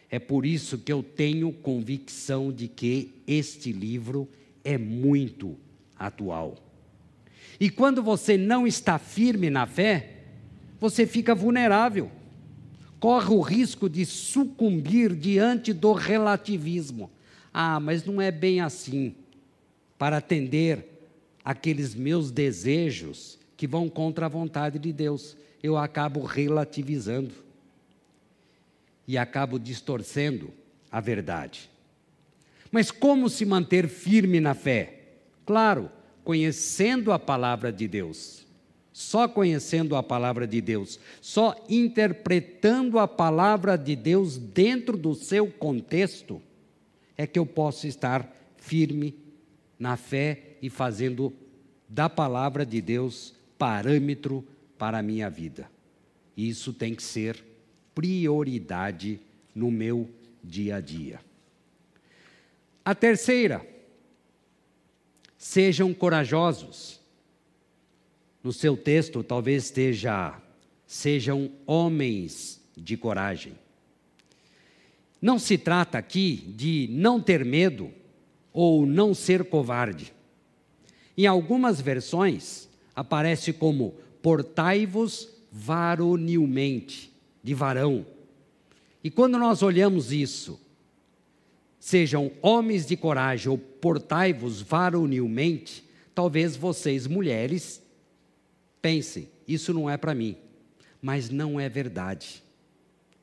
É 0.09 0.19
por 0.19 0.45
isso 0.45 0.77
que 0.77 0.91
eu 0.91 1.03
tenho 1.03 1.51
convicção 1.51 2.51
de 2.51 2.67
que 2.67 3.11
este 3.27 3.71
livro 3.71 4.27
é 4.63 4.77
muito 4.77 5.55
atual. 5.97 6.57
E 7.59 7.69
quando 7.69 8.03
você 8.03 8.37
não 8.37 8.67
está 8.67 8.97
firme 8.97 9.49
na 9.49 9.65
fé, 9.65 10.23
você 10.79 11.05
fica 11.05 11.33
vulnerável. 11.33 12.11
Corre 13.05 13.35
o 13.35 13.39
risco 13.39 13.87
de 13.87 14.03
sucumbir 14.03 15.13
diante 15.15 15.71
do 15.71 15.93
relativismo. 15.93 17.11
Ah, 17.53 17.79
mas 17.79 18.03
não 18.03 18.19
é 18.19 18.31
bem 18.31 18.61
assim. 18.61 19.13
Para 19.95 20.17
atender 20.17 21.07
aqueles 21.43 21.93
meus 21.93 22.31
desejos 22.31 23.37
que 23.55 23.67
vão 23.67 23.87
contra 23.89 24.25
a 24.25 24.27
vontade 24.27 24.79
de 24.79 24.91
Deus, 24.91 25.37
eu 25.61 25.77
acabo 25.77 26.23
relativizando 26.23 27.31
e 29.07 29.19
acabo 29.19 29.59
distorcendo 29.59 30.51
a 30.91 30.99
verdade. 30.99 31.69
Mas 32.71 32.89
como 32.89 33.29
se 33.29 33.45
manter 33.45 33.87
firme 33.87 34.39
na 34.39 34.55
fé? 34.55 35.03
Claro, 35.45 35.91
conhecendo 36.23 37.11
a 37.11 37.19
palavra 37.19 37.71
de 37.71 37.87
Deus. 37.87 38.44
Só 38.95 39.27
conhecendo 39.27 39.93
a 39.97 40.01
palavra 40.01 40.47
de 40.47 40.61
Deus, 40.61 40.97
só 41.19 41.53
interpretando 41.67 42.97
a 42.97 43.05
palavra 43.05 43.77
de 43.77 43.93
Deus 43.93 44.37
dentro 44.37 44.95
do 44.95 45.13
seu 45.13 45.47
contexto, 45.51 46.41
é 47.17 47.27
que 47.27 47.37
eu 47.37 47.45
posso 47.45 47.87
estar 47.87 48.33
firme 48.55 49.13
na 49.77 49.97
fé 49.97 50.55
e 50.61 50.69
fazendo 50.69 51.33
da 51.89 52.07
palavra 52.07 52.65
de 52.65 52.79
Deus 52.79 53.33
parâmetro 53.57 54.47
para 54.77 54.99
a 54.99 55.03
minha 55.03 55.29
vida. 55.29 55.69
Isso 56.37 56.71
tem 56.71 56.95
que 56.95 57.03
ser 57.03 57.43
prioridade 57.93 59.19
no 59.53 59.69
meu 59.69 60.09
dia 60.41 60.77
a 60.77 60.79
dia. 60.79 61.19
A 62.85 62.95
terceira, 62.95 63.61
sejam 65.37 65.93
corajosos. 65.93 67.03
No 68.45 68.53
seu 68.53 68.77
texto, 68.77 69.23
talvez 69.23 69.63
esteja, 69.63 70.39
sejam 70.85 71.49
homens 71.65 72.61
de 72.77 72.95
coragem. 72.95 73.53
Não 75.19 75.39
se 75.39 75.57
trata 75.57 75.97
aqui 75.97 76.53
de 76.55 76.87
não 76.91 77.19
ter 77.19 77.43
medo 77.43 77.89
ou 78.53 78.85
não 78.85 79.15
ser 79.15 79.45
covarde. 79.45 80.13
Em 81.17 81.25
algumas 81.25 81.81
versões, 81.81 82.69
aparece 82.95 83.51
como 83.51 83.95
portai-vos 84.21 85.27
varonilmente 85.51 87.11
de 87.43 87.55
varão. 87.55 88.05
E 89.03 89.09
quando 89.09 89.39
nós 89.39 89.63
olhamos 89.63 90.11
isso, 90.11 90.61
sejam 91.79 92.31
homens 92.43 92.85
de 92.85 92.95
coragem 92.95 93.49
ou 93.49 93.57
portai-vos 93.57 94.61
varonilmente, 94.61 95.83
talvez 96.13 96.55
vocês, 96.55 97.07
mulheres, 97.07 97.83
pensem: 98.85 99.27
isso 99.47 99.73
não 99.73 99.89
é 99.89 99.97
para 99.97 100.13
mim. 100.13 100.37
Mas 101.01 101.31
não 101.31 101.59
é 101.59 101.67
verdade. 101.67 102.43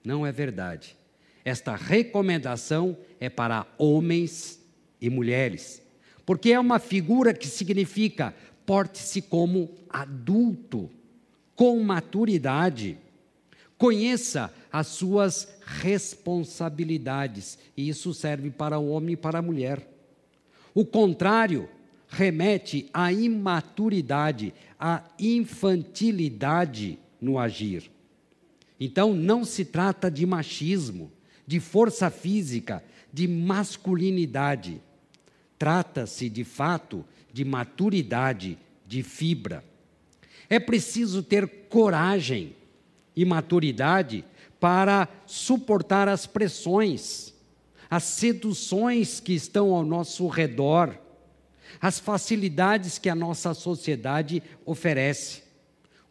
Não 0.03 0.27
é 0.27 0.33
verdade. 0.33 0.96
Esta 1.44 1.77
recomendação 1.77 2.96
é 3.20 3.31
para 3.31 3.64
homens 3.79 4.61
e 5.01 5.09
mulheres, 5.09 5.81
porque 6.27 6.53
é 6.53 6.59
uma 6.59 6.81
figura 6.81 7.33
que 7.33 7.46
significa 7.46 8.35
porte-se 8.66 9.22
como 9.22 9.70
adulto, 9.88 10.90
com 11.55 11.81
maturidade. 11.81 12.98
Conheça 13.79 14.53
as 14.72 14.88
suas 14.88 15.48
responsabilidades, 15.64 17.59
e 17.77 17.88
isso 17.88 18.12
serve 18.12 18.51
para 18.51 18.81
o 18.81 18.88
homem 18.88 19.14
e 19.14 19.16
para 19.16 19.38
a 19.38 19.42
mulher. 19.42 19.88
O 20.75 20.85
contrário 20.85 21.68
remete 22.12 22.90
à 22.92 23.11
imaturidade, 23.11 24.53
à 24.79 25.03
infantilidade 25.18 26.98
no 27.18 27.38
agir. 27.38 27.90
Então, 28.79 29.14
não 29.14 29.44
se 29.44 29.64
trata 29.64 30.11
de 30.11 30.27
machismo, 30.27 31.11
de 31.46 31.59
força 31.59 32.11
física, 32.11 32.85
de 33.11 33.27
masculinidade. 33.27 34.81
Trata-se, 35.59 36.29
de 36.29 36.44
fato, 36.44 37.03
de 37.33 37.46
maturidade, 37.46 38.59
de 38.87 39.03
fibra. 39.03 39.64
É 40.51 40.61
preciso 40.61 41.22
ter 41.22 41.48
coragem 41.70 42.55
e 43.16 43.25
maturidade 43.25 44.22
para 44.61 45.09
suportar 45.27 46.09
as 46.09 46.27
pressões, 46.27 47.33
as 47.88 48.03
seduções 48.03 49.18
que 49.18 49.33
estão 49.33 49.72
ao 49.72 49.85
nosso 49.85 50.27
redor, 50.29 50.98
as 51.83 51.99
facilidades 51.99 52.97
que 52.97 53.11
a 53.11 53.14
nossa 53.14 53.53
sociedade 53.53 54.42
oferece. 54.64 55.42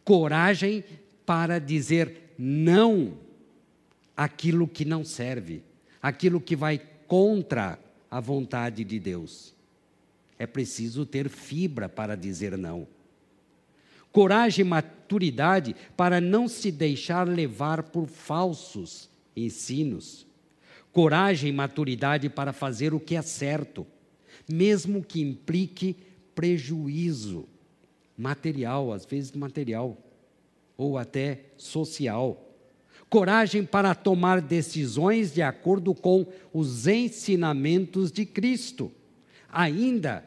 Coragem 0.04 0.84
para 1.26 1.58
dizer 1.58 2.34
não 2.38 3.14
àquilo 4.16 4.68
que 4.68 4.84
não 4.84 5.04
serve, 5.04 5.64
aquilo 6.00 6.40
que 6.40 6.54
vai 6.54 6.80
contra 7.08 7.78
a 8.10 8.20
vontade 8.20 8.84
de 8.84 9.00
Deus. 9.00 9.54
É 10.38 10.46
preciso 10.46 11.06
ter 11.06 11.28
fibra 11.28 11.88
para 11.88 12.14
dizer 12.14 12.56
não 12.58 12.86
coragem 14.12 14.64
e 14.64 14.68
maturidade 14.68 15.74
para 15.96 16.20
não 16.20 16.46
se 16.46 16.70
deixar 16.70 17.26
levar 17.26 17.82
por 17.84 18.06
falsos 18.06 19.08
ensinos, 19.34 20.26
coragem 20.92 21.48
e 21.48 21.52
maturidade 21.52 22.28
para 22.28 22.52
fazer 22.52 22.92
o 22.92 23.00
que 23.00 23.16
é 23.16 23.22
certo, 23.22 23.86
mesmo 24.48 25.02
que 25.02 25.20
implique 25.20 25.96
prejuízo 26.34 27.48
material, 28.16 28.92
às 28.92 29.04
vezes 29.04 29.32
material, 29.32 29.96
ou 30.76 30.96
até 30.96 31.46
social. 31.56 32.48
Coragem 33.08 33.64
para 33.64 33.94
tomar 33.94 34.40
decisões 34.40 35.34
de 35.34 35.42
acordo 35.42 35.94
com 35.94 36.26
os 36.52 36.86
ensinamentos 36.86 38.10
de 38.10 38.24
Cristo, 38.24 38.90
ainda 39.50 40.24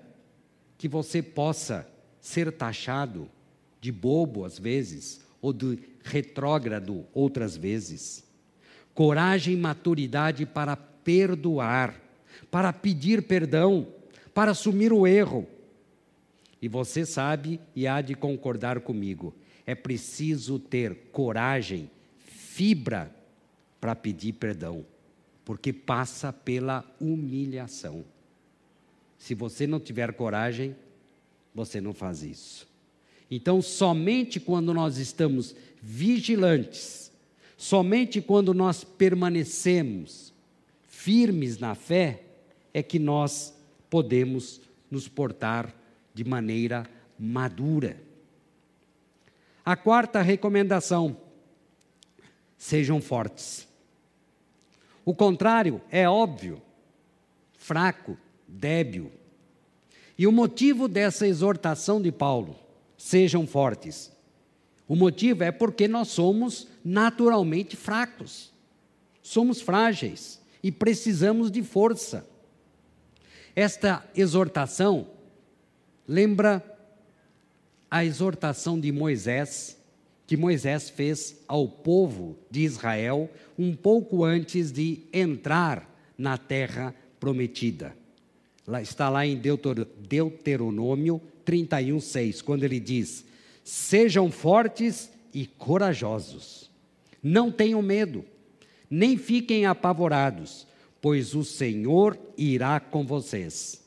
que 0.77 0.87
você 0.87 1.21
possa 1.21 1.87
ser 2.19 2.51
taxado 2.51 3.29
de 3.81 3.91
bobo 3.91 4.45
às 4.45 4.59
vezes, 4.59 5.21
ou 5.41 5.51
de 5.53 5.79
retrógrado 6.03 7.05
outras 7.13 7.57
vezes. 7.57 8.23
Coragem 8.93 9.55
e 9.55 9.57
maturidade 9.57 10.45
para 10.45 10.75
perdoar, 10.75 11.99
para 12.49 12.71
pedir 12.71 13.23
perdão, 13.23 13.87
para 14.35 14.51
assumir 14.51 14.91
o 14.91 15.07
erro. 15.07 15.47
E 16.61 16.67
você 16.67 17.05
sabe 17.05 17.59
e 17.73 17.87
há 17.87 18.01
de 18.01 18.13
concordar 18.13 18.81
comigo, 18.81 19.33
é 19.65 19.73
preciso 19.73 20.59
ter 20.59 20.93
coragem, 21.11 21.89
fibra 22.19 23.15
para 23.79 23.95
pedir 23.95 24.33
perdão, 24.33 24.85
porque 25.45 25.71
passa 25.71 26.33
pela 26.33 26.83
humilhação. 26.99 28.03
Se 29.17 29.33
você 29.33 29.65
não 29.65 29.79
tiver 29.79 30.13
coragem, 30.13 30.75
você 31.53 31.79
não 31.79 31.93
faz 31.93 32.21
isso. 32.21 32.67
Então, 33.31 33.61
somente 33.61 34.39
quando 34.39 34.73
nós 34.73 34.97
estamos 34.97 35.55
vigilantes, 35.81 37.11
somente 37.55 38.21
quando 38.21 38.53
nós 38.53 38.83
permanecemos 38.83 40.33
firmes 40.87 41.57
na 41.57 41.73
fé, 41.73 42.23
é 42.73 42.83
que 42.83 42.99
nós 42.99 43.54
podemos 43.95 44.59
nos 44.91 45.07
portar 45.07 45.73
de 46.13 46.25
maneira 46.25 46.85
madura. 47.17 47.95
A 49.63 49.73
quarta 49.77 50.21
recomendação: 50.21 51.15
sejam 52.57 52.99
fortes. 52.99 53.65
O 55.05 55.15
contrário 55.15 55.81
é 55.89 56.09
óbvio, 56.09 56.61
fraco, 57.53 58.17
débil. 58.45 59.13
E 60.17 60.27
o 60.27 60.31
motivo 60.33 60.89
dessa 60.89 61.25
exortação 61.25 62.01
de 62.01 62.11
Paulo 62.11 62.59
sejam 62.97 63.47
fortes. 63.47 64.11
O 64.89 64.95
motivo 64.97 65.41
é 65.41 65.53
porque 65.53 65.87
nós 65.87 66.09
somos 66.09 66.67
naturalmente 66.83 67.77
fracos, 67.77 68.51
somos 69.21 69.61
frágeis 69.61 70.41
e 70.61 70.69
precisamos 70.69 71.49
de 71.49 71.63
força. 71.63 72.34
Esta 73.55 74.05
exortação 74.13 75.07
lembra 76.07 76.63
a 77.89 78.03
exortação 78.03 78.77
de 78.77 78.91
Moisés, 78.91 79.77
que 80.27 80.35
Moisés 80.35 80.89
fez 80.89 81.41
ao 81.47 81.67
povo 81.67 82.37
de 82.51 82.61
Israel 82.61 83.29
um 83.57 83.73
pouco 83.73 84.25
antes 84.25 84.71
de 84.71 85.03
entrar 85.13 85.89
na 86.17 86.37
terra 86.37 86.93
prometida. 87.19 87.95
Está 88.81 89.07
lá 89.09 89.25
em 89.25 89.37
Deuteronômio 89.37 91.21
31, 91.45 91.99
6, 92.01 92.41
quando 92.41 92.63
ele 92.63 92.79
diz: 92.79 93.23
Sejam 93.63 94.29
fortes 94.31 95.09
e 95.33 95.45
corajosos, 95.45 96.69
não 97.21 97.51
tenham 97.51 97.81
medo, 97.81 98.25
nem 98.89 99.17
fiquem 99.17 99.65
apavorados, 99.65 100.67
pois 101.05 101.35
o 101.35 101.43
Senhor 101.45 102.17
irá 102.35 102.79
com 102.79 103.05
vocês. 103.05 103.85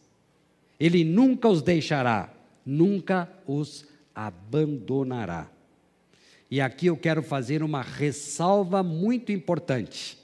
Ele 0.78 1.02
nunca 1.02 1.48
os 1.48 1.62
deixará, 1.62 2.33
nunca 2.64 3.28
os 3.44 3.85
abandonará. 4.14 5.50
E 6.48 6.61
aqui 6.61 6.87
eu 6.87 6.96
quero 6.96 7.20
fazer 7.20 7.61
uma 7.61 7.83
ressalva 7.83 8.85
muito 8.85 9.33
importante. 9.33 10.16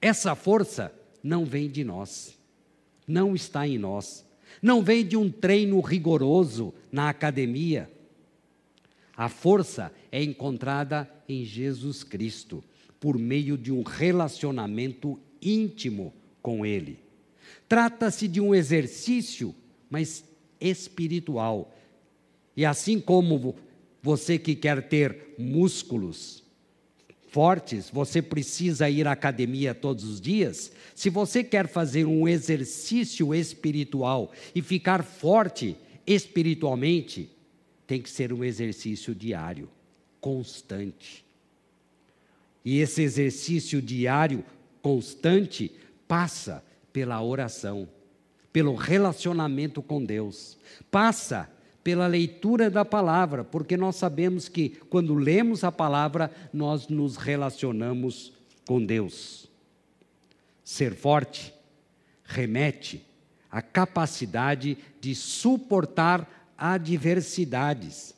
Essa 0.00 0.36
força 0.36 0.94
não 1.20 1.44
vem 1.44 1.68
de 1.68 1.82
nós, 1.82 2.38
não 3.08 3.34
está 3.34 3.66
em 3.66 3.76
nós 3.76 4.24
não 4.62 4.82
vem 4.82 5.04
de 5.04 5.16
um 5.16 5.28
treino 5.28 5.80
rigoroso 5.80 6.72
na 6.92 7.08
academia. 7.08 7.90
A 9.16 9.28
força 9.28 9.92
é 10.12 10.22
encontrada 10.22 11.10
em 11.28 11.44
Jesus 11.44 12.04
Cristo, 12.04 12.62
por 13.00 13.18
meio 13.18 13.58
de 13.58 13.72
um 13.72 13.82
relacionamento 13.82 15.18
íntimo 15.44 16.12
com 16.40 16.64
Ele. 16.64 16.98
Trata-se 17.68 18.26
de 18.26 18.40
um 18.40 18.54
exercício, 18.54 19.54
mas 19.90 20.24
espiritual. 20.60 21.74
E 22.56 22.64
assim 22.64 23.00
como 23.00 23.54
você 24.02 24.38
que 24.38 24.54
quer 24.54 24.88
ter 24.88 25.34
músculos, 25.38 26.44
fortes, 27.34 27.90
você 27.90 28.22
precisa 28.22 28.88
ir 28.88 29.08
à 29.08 29.12
academia 29.12 29.74
todos 29.74 30.04
os 30.04 30.20
dias. 30.20 30.70
Se 30.94 31.10
você 31.10 31.42
quer 31.42 31.66
fazer 31.66 32.04
um 32.04 32.28
exercício 32.28 33.34
espiritual 33.34 34.30
e 34.54 34.62
ficar 34.62 35.02
forte 35.02 35.76
espiritualmente, 36.06 37.28
tem 37.88 38.00
que 38.00 38.08
ser 38.08 38.32
um 38.32 38.44
exercício 38.44 39.12
diário, 39.12 39.68
constante. 40.20 41.24
E 42.64 42.78
esse 42.78 43.02
exercício 43.02 43.82
diário, 43.82 44.44
constante, 44.84 45.74
passa 46.06 46.62
pela 46.92 47.22
oração, 47.22 47.88
pelo 48.52 48.74
relacionamento 48.74 49.80
com 49.80 50.04
Deus, 50.04 50.58
passa 50.90 51.50
pela 51.82 52.06
leitura 52.06 52.68
da 52.68 52.84
palavra, 52.84 53.42
porque 53.42 53.78
nós 53.78 53.96
sabemos 53.96 54.46
que 54.46 54.68
quando 54.90 55.14
lemos 55.14 55.64
a 55.64 55.72
palavra, 55.72 56.30
nós 56.52 56.88
nos 56.88 57.16
relacionamos 57.16 58.34
com 58.66 58.84
Deus. 58.84 59.48
Ser 60.62 60.94
forte 60.94 61.54
remete 62.22 63.06
à 63.50 63.62
capacidade 63.62 64.76
de 65.00 65.14
suportar 65.14 66.52
adversidades, 66.58 68.14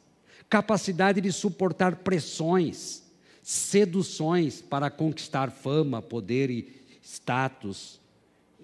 capacidade 0.50 1.20
de 1.20 1.31
suportar 1.31 1.94
pressões, 1.96 3.05
seduções 3.46 4.61
para 4.61 4.90
conquistar 4.90 5.52
fama, 5.52 6.02
poder 6.02 6.50
e 6.50 6.68
status 7.00 8.00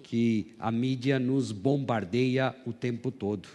que 0.02 0.56
a 0.58 0.72
mídia 0.72 1.20
nos 1.20 1.52
bombardeia 1.52 2.52
o 2.66 2.72
tempo 2.72 3.12
todo. 3.12 3.48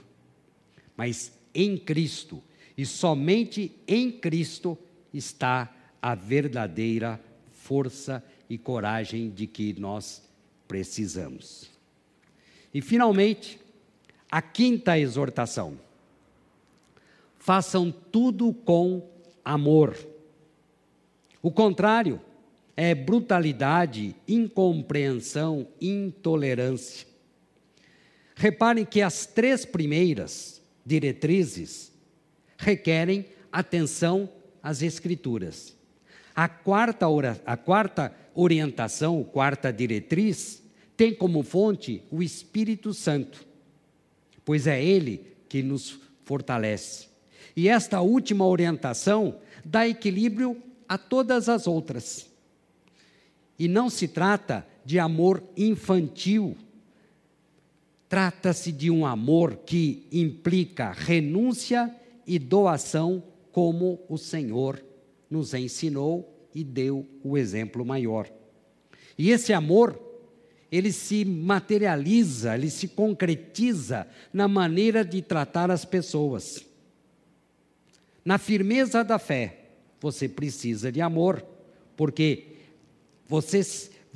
Mas 0.96 1.34
em 1.54 1.76
Cristo, 1.78 2.42
e 2.78 2.86
somente 2.86 3.74
em 3.86 4.10
Cristo 4.10 4.78
está 5.14 5.70
a 6.02 6.16
verdadeira 6.16 7.20
força 7.52 8.24
e 8.50 8.58
coragem 8.58 9.30
de 9.30 9.48
que 9.48 9.78
nós 9.78 10.24
precisamos. 10.66 11.70
E 12.74 12.82
finalmente, 12.82 13.60
a 14.32 14.42
quinta 14.42 14.98
exortação: 14.98 15.78
façam 17.38 17.92
tudo 17.92 18.54
com 18.54 19.06
amor. 19.44 20.16
O 21.48 21.52
contrário 21.52 22.20
é 22.76 22.94
brutalidade, 22.94 24.14
incompreensão, 24.28 25.66
intolerância. 25.80 27.08
Reparem 28.36 28.84
que 28.84 29.02
as 29.02 29.26
três 29.26 29.64
primeiras 29.64 30.62
diretrizes 30.86 31.94
requerem 32.58 33.28
atenção 33.50 34.30
às 34.62 34.82
Escrituras. 34.82 35.74
A 36.36 36.50
quarta, 36.50 37.06
a 37.46 37.56
quarta 37.56 38.14
orientação, 38.36 39.22
a 39.22 39.32
quarta 39.32 39.72
diretriz, 39.72 40.62
tem 40.98 41.16
como 41.16 41.44
fonte 41.44 42.04
o 42.12 42.22
Espírito 42.22 42.94
Santo, 42.94 43.48
pois 44.44 44.68
é 44.68 44.84
Ele 44.84 45.26
que 45.48 45.64
nos 45.64 45.98
fortalece. 46.26 47.08
E 47.56 47.70
esta 47.70 48.02
última 48.02 48.46
orientação 48.46 49.40
dá 49.64 49.88
equilíbrio 49.88 50.62
a 50.88 50.98
todas 50.98 51.50
as 51.50 51.68
outras. 51.68 52.30
E 53.58 53.68
não 53.68 53.90
se 53.90 54.08
trata 54.08 54.66
de 54.86 55.00
amor 55.00 55.44
infantil, 55.56 56.56
Trata-se 58.10 58.72
de 58.72 58.90
um 58.90 59.06
amor 59.06 59.58
que 59.66 60.08
implica 60.12 60.92
renúncia 60.92 61.94
e 62.26 62.40
doação, 62.40 63.22
como 63.52 64.00
o 64.08 64.18
Senhor 64.18 64.84
nos 65.30 65.54
ensinou 65.54 66.48
e 66.54 66.64
deu 66.64 67.06
o 67.24 67.38
exemplo 67.38 67.84
maior. 67.84 68.30
E 69.18 69.32
esse 69.32 69.52
amor, 69.52 70.00
ele 70.72 70.92
se 70.92 71.26
materializa, 71.26 72.56
ele 72.56 72.70
se 72.70 72.88
concretiza 72.88 74.08
na 74.32 74.48
maneira 74.48 75.04
de 75.04 75.22
tratar 75.22 75.70
as 75.70 75.84
pessoas. 75.84 76.66
Na 78.24 78.38
firmeza 78.38 79.04
da 79.04 79.20
fé, 79.20 79.67
você 80.00 80.28
precisa 80.28 80.92
de 80.92 81.02
amor, 81.02 81.46
porque 81.96 82.48
você 83.28 83.64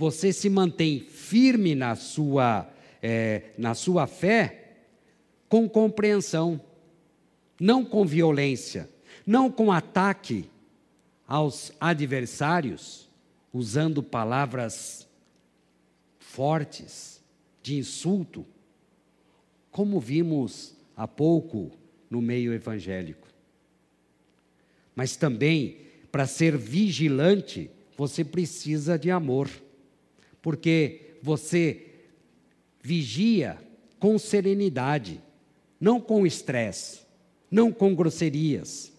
você 0.02 0.34
se 0.34 0.50
mantém 0.50 1.00
firme 1.00 1.76
na 1.76 1.96
sua, 1.96 2.68
é, 3.04 3.52
na 3.56 3.76
sua 3.76 4.08
fé 4.08 4.78
com 5.48 5.70
compreensão, 5.70 6.60
não 7.60 7.86
com 7.86 8.04
violência, 8.04 8.90
não 9.28 9.52
com 9.52 9.72
ataque 9.72 10.50
aos 11.28 11.72
adversários, 11.80 13.08
usando 13.54 14.02
palavras 14.02 15.08
fortes, 16.18 17.22
de 17.62 17.78
insulto, 17.78 18.44
como 19.70 20.00
vimos 20.00 20.74
há 20.98 21.08
pouco 21.08 21.72
no 22.10 22.22
meio 22.24 22.54
evangélico. 22.54 23.28
Mas 24.96 25.16
também, 25.16 25.78
para 26.12 26.28
ser 26.28 26.58
vigilante, 26.58 27.70
você 27.98 28.24
precisa 28.24 28.98
de 28.98 29.12
amor, 29.12 29.50
porque 30.42 31.16
você 31.22 31.88
vigia 32.82 33.58
com 34.00 34.18
serenidade, 34.18 35.22
não 35.80 36.00
com 36.02 36.26
estresse, 36.26 37.02
não 37.50 37.72
com 37.72 37.94
grosserias. 37.94 38.92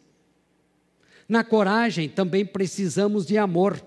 Na 1.29 1.43
coragem 1.43 2.09
também 2.09 2.45
precisamos 2.45 3.27
de 3.27 3.37
amor, 3.37 3.83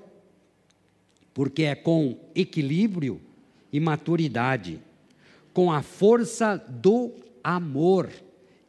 porque 1.33 1.63
é 1.63 1.75
com 1.75 2.17
equilíbrio 2.33 3.21
e 3.71 3.79
maturidade, 3.79 4.81
com 5.53 5.71
a 5.71 5.81
força 5.81 6.57
do 6.57 7.13
amor 7.43 8.09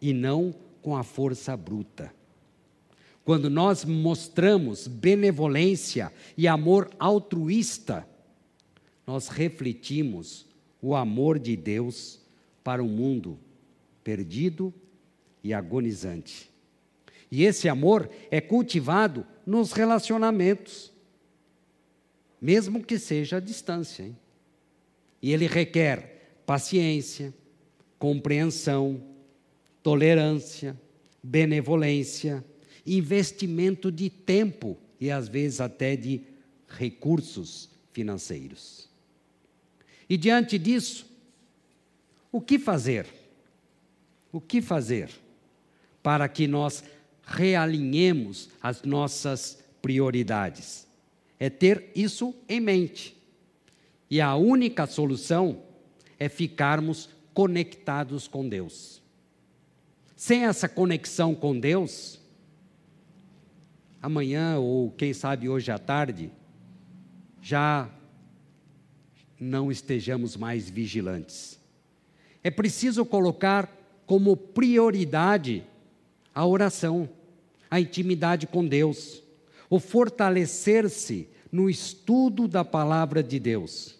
e 0.01 0.12
não 0.12 0.55
com 0.83 0.96
a 0.96 1.03
força 1.03 1.57
bruta. 1.57 2.15
Quando 3.27 3.51
nós 3.51 3.85
mostramos 3.85 4.87
benevolência 4.87 6.12
e 6.39 6.47
amor 6.47 6.89
altruísta, 6.97 8.07
nós 9.05 9.27
refletimos 9.27 10.47
o 10.81 10.95
amor 10.95 11.37
de 11.37 11.57
Deus 11.57 12.21
para 12.62 12.81
o 12.81 12.87
mundo 12.87 13.37
perdido 14.05 14.73
e 15.43 15.53
agonizante. 15.53 16.49
E 17.29 17.43
esse 17.43 17.69
amor 17.69 18.09
é 18.31 18.41
cultivado 18.41 19.27
nos 19.45 19.73
relacionamentos, 19.73 20.93
mesmo 22.41 22.81
que 22.85 22.97
seja 22.97 23.39
à 23.39 23.41
distância. 23.41 24.05
Hein? 24.05 24.17
E 25.21 25.33
ele 25.33 25.49
requer 25.49 26.39
paciência, 26.47 27.35
compreensão, 27.99 29.03
tolerância, 29.83 30.81
benevolência, 31.21 32.45
investimento 32.87 33.90
de 33.90 34.09
tempo 34.09 34.79
e 35.01 35.11
às 35.11 35.29
vezes 35.29 35.61
até 35.61 35.96
de 35.96 36.22
recursos 36.68 37.68
financeiros. 37.92 38.88
E 40.09 40.16
diante 40.16 40.59
disso, 40.59 41.07
o 42.31 42.40
que 42.40 42.59
fazer? 42.59 43.07
O 44.33 44.40
que 44.40 44.61
fazer 44.61 45.11
para 46.03 46.29
que 46.29 46.46
nós 46.46 46.85
realinhemos 47.25 48.49
as 48.62 48.83
nossas 48.83 49.59
prioridades? 49.83 50.87
É 51.38 51.51
ter 51.51 51.90
isso 51.94 52.35
em 52.49 52.61
mente. 52.61 53.16
E 54.11 54.20
a 54.20 54.37
única 54.37 54.87
solução 54.87 55.62
é 56.18 56.29
ficarmos 56.29 57.09
conectados 57.35 58.29
com 58.29 58.49
Deus. 58.49 59.03
Sem 60.14 60.44
essa 60.44 60.68
conexão 60.68 61.35
com 61.35 61.59
Deus, 61.59 62.18
amanhã 64.07 64.57
ou 64.61 64.92
quem 64.92 65.12
sabe 65.12 65.49
hoje 65.49 65.69
à 65.73 65.81
tarde, 65.81 66.31
já 67.42 67.90
não 69.38 69.69
estejamos 69.69 70.37
mais 70.37 70.71
vigilantes. 70.71 71.59
É 72.40 72.49
preciso 72.49 73.05
colocar 73.05 73.69
como 74.07 74.37
prioridade 74.37 75.64
a 76.33 76.47
oração, 76.47 77.09
a 77.69 77.81
intimidade 77.81 78.47
com 78.47 78.64
Deus, 78.64 79.25
o 79.69 79.81
fortalecer-se 79.81 81.29
no 81.51 81.69
estudo 81.69 82.47
da 82.47 82.64
palavra 82.64 83.25
de 83.25 83.40
Deus. 83.40 83.99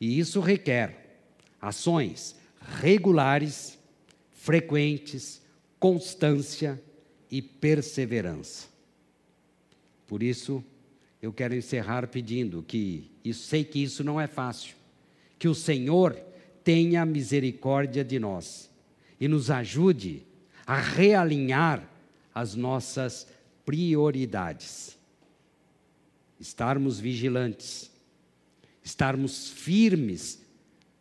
E 0.00 0.18
isso 0.18 0.40
requer 0.40 1.20
ações 1.60 2.36
regulares, 2.80 3.78
frequentes, 4.30 5.42
constância 5.78 6.82
e 7.30 7.42
perseverança. 7.42 8.69
Por 10.10 10.24
isso, 10.24 10.64
eu 11.22 11.32
quero 11.32 11.54
encerrar 11.54 12.08
pedindo 12.08 12.64
que, 12.64 13.12
e 13.24 13.32
sei 13.32 13.62
que 13.62 13.80
isso 13.80 14.02
não 14.02 14.20
é 14.20 14.26
fácil, 14.26 14.74
que 15.38 15.46
o 15.46 15.54
Senhor 15.54 16.20
tenha 16.64 17.06
misericórdia 17.06 18.04
de 18.04 18.18
nós 18.18 18.68
e 19.20 19.28
nos 19.28 19.52
ajude 19.52 20.24
a 20.66 20.80
realinhar 20.80 21.88
as 22.34 22.56
nossas 22.56 23.28
prioridades. 23.64 24.98
Estarmos 26.40 26.98
vigilantes, 26.98 27.88
estarmos 28.82 29.48
firmes 29.50 30.42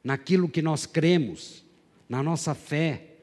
naquilo 0.03 0.47
que 0.47 0.61
nós 0.61 0.85
cremos, 0.85 1.65
na 2.07 2.21
nossa 2.21 2.53
fé, 2.53 3.15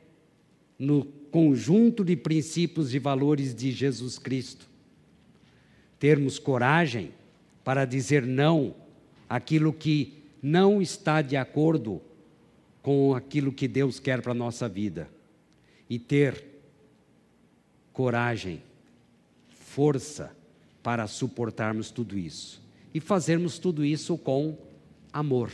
no 0.77 1.05
conjunto 1.31 2.05
de 2.05 2.17
princípios 2.17 2.93
e 2.93 2.99
valores 2.99 3.55
de 3.55 3.71
Jesus 3.71 4.19
Cristo 4.19 4.75
termos 5.99 6.39
coragem 6.39 7.13
para 7.65 7.85
dizer 7.85 8.25
não 8.25 8.75
àquilo 9.29 9.73
que 9.73 10.23
não 10.43 10.81
está 10.81 11.23
de 11.23 11.37
acordo 11.37 12.01
com 12.83 13.15
aquilo 13.15 13.51
que 13.51 13.67
Deus 13.67 13.99
quer 13.99 14.23
para 14.23 14.33
a 14.33 14.35
nossa 14.35 14.69
vida. 14.69 15.09
E 15.91 15.99
ter 15.99 16.45
coragem, 17.93 18.63
força 19.49 20.35
para 20.83 21.07
suportarmos 21.07 21.91
tudo 21.91 22.17
isso. 22.17 22.63
E 22.95 23.01
fazermos 23.01 23.59
tudo 23.59 23.85
isso 23.85 24.17
com 24.17 24.57
amor, 25.13 25.51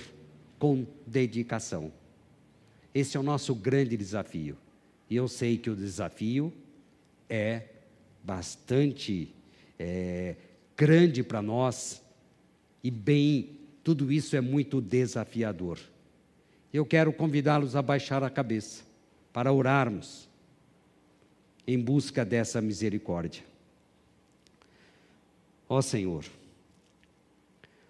com 0.59 0.87
dedicação. 1.07 1.91
Esse 2.95 3.17
é 3.17 3.21
o 3.21 3.23
nosso 3.23 3.55
grande 3.55 3.97
desafio. 3.97 4.57
E 5.09 5.17
eu 5.17 5.27
sei 5.29 5.57
que 5.57 5.71
o 5.71 5.77
desafio 5.77 6.53
é 7.29 7.63
bastante 8.23 9.35
é, 9.83 10.37
grande 10.77 11.25
para 11.25 11.43
nós 11.43 12.01
e 12.85 12.91
bem, 12.91 13.59
tudo 13.83 14.13
isso 14.13 14.37
é 14.37 14.41
muito 14.41 14.81
desafiador. 14.81 15.77
Eu 16.73 16.87
quero 16.87 17.13
convidá-los 17.13 17.75
a 17.75 17.83
baixar 17.83 18.23
a 18.23 18.31
cabeça 18.31 18.85
para 19.33 19.53
orarmos 19.53 20.29
em 21.67 21.79
busca 21.79 22.25
dessa 22.25 22.61
misericórdia. 22.61 23.43
Ó 25.69 25.83
Senhor, 25.83 26.25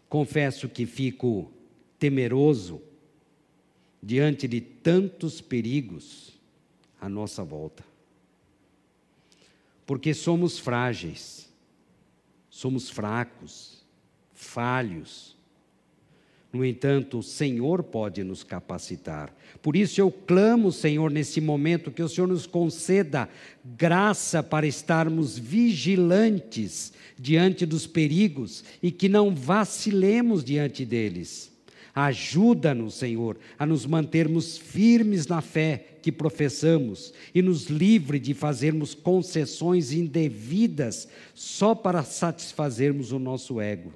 confesso 0.09 0.69
que 0.69 0.87
fico 0.87 1.53
temeroso 1.99 2.81
diante 4.03 4.49
de 4.49 4.63
tantos 4.63 5.43
perigos 5.43 6.33
à 6.99 7.09
nossa 7.09 7.45
volta, 7.45 7.85
porque 9.87 10.15
somos 10.15 10.59
frágeis 10.59 11.52
somos 12.53 12.91
fracos, 12.91 13.79
falhos. 14.35 15.35
No 16.53 16.63
entanto, 16.63 17.21
o 17.21 17.23
Senhor 17.23 17.83
pode 17.83 18.23
nos 18.23 18.45
capacitar. 18.45 19.35
Por 19.63 19.75
isso 19.75 19.99
eu 19.99 20.11
clamo, 20.11 20.71
Senhor, 20.71 21.11
nesse 21.11 21.41
momento, 21.41 21.91
que 21.91 22.03
o 22.03 22.09
Senhor 22.11 22.27
nos 22.27 22.47
conceda 22.47 23.27
graça 23.65 24.43
para 24.43 24.67
estarmos 24.67 25.39
vigilantes 25.39 26.93
diante 27.19 27.65
dos 27.65 27.87
perigos 27.87 28.63
e 28.83 28.93
que 28.93 29.09
não 29.09 29.35
vacilemos 29.35 30.45
diante 30.45 30.85
deles. 30.85 31.51
Ajuda-nos, 31.95 32.95
Senhor, 32.95 33.39
a 33.59 33.65
nos 33.65 33.87
mantermos 33.87 34.59
firmes 34.59 35.27
na 35.27 35.41
fé 35.41 35.92
que 36.03 36.13
professamos 36.13 37.15
e 37.35 37.41
nos 37.41 37.67
livre 37.67 38.19
de 38.19 38.35
fazermos 38.35 38.95
concessões 38.95 39.93
indevidas 39.93 41.09
só 41.35 41.75
para 41.75 42.03
satisfazermos 42.03 43.13
o 43.13 43.19
nosso 43.19 43.61
ego. 43.61 43.93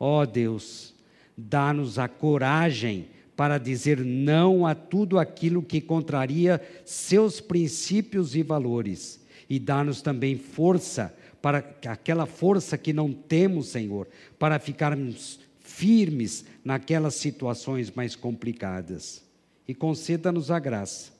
Ó 0.00 0.22
oh, 0.22 0.26
Deus, 0.26 0.94
dá-nos 1.36 1.98
a 1.98 2.08
coragem 2.08 3.06
para 3.36 3.58
dizer 3.58 3.98
não 3.98 4.66
a 4.66 4.74
tudo 4.74 5.18
aquilo 5.18 5.62
que 5.62 5.80
contraria 5.80 6.60
seus 6.84 7.40
princípios 7.40 8.34
e 8.34 8.42
valores 8.42 9.20
e 9.48 9.58
dá-nos 9.58 10.00
também 10.02 10.36
força 10.36 11.14
para 11.40 11.58
aquela 11.86 12.26
força 12.26 12.76
que 12.76 12.92
não 12.92 13.12
temos, 13.12 13.68
Senhor, 13.68 14.08
para 14.38 14.58
ficarmos 14.58 15.38
firmes 15.60 16.44
naquelas 16.64 17.14
situações 17.14 17.90
mais 17.90 18.16
complicadas. 18.16 19.22
E 19.68 19.74
conceda-nos 19.74 20.50
a 20.50 20.58
graça, 20.58 21.12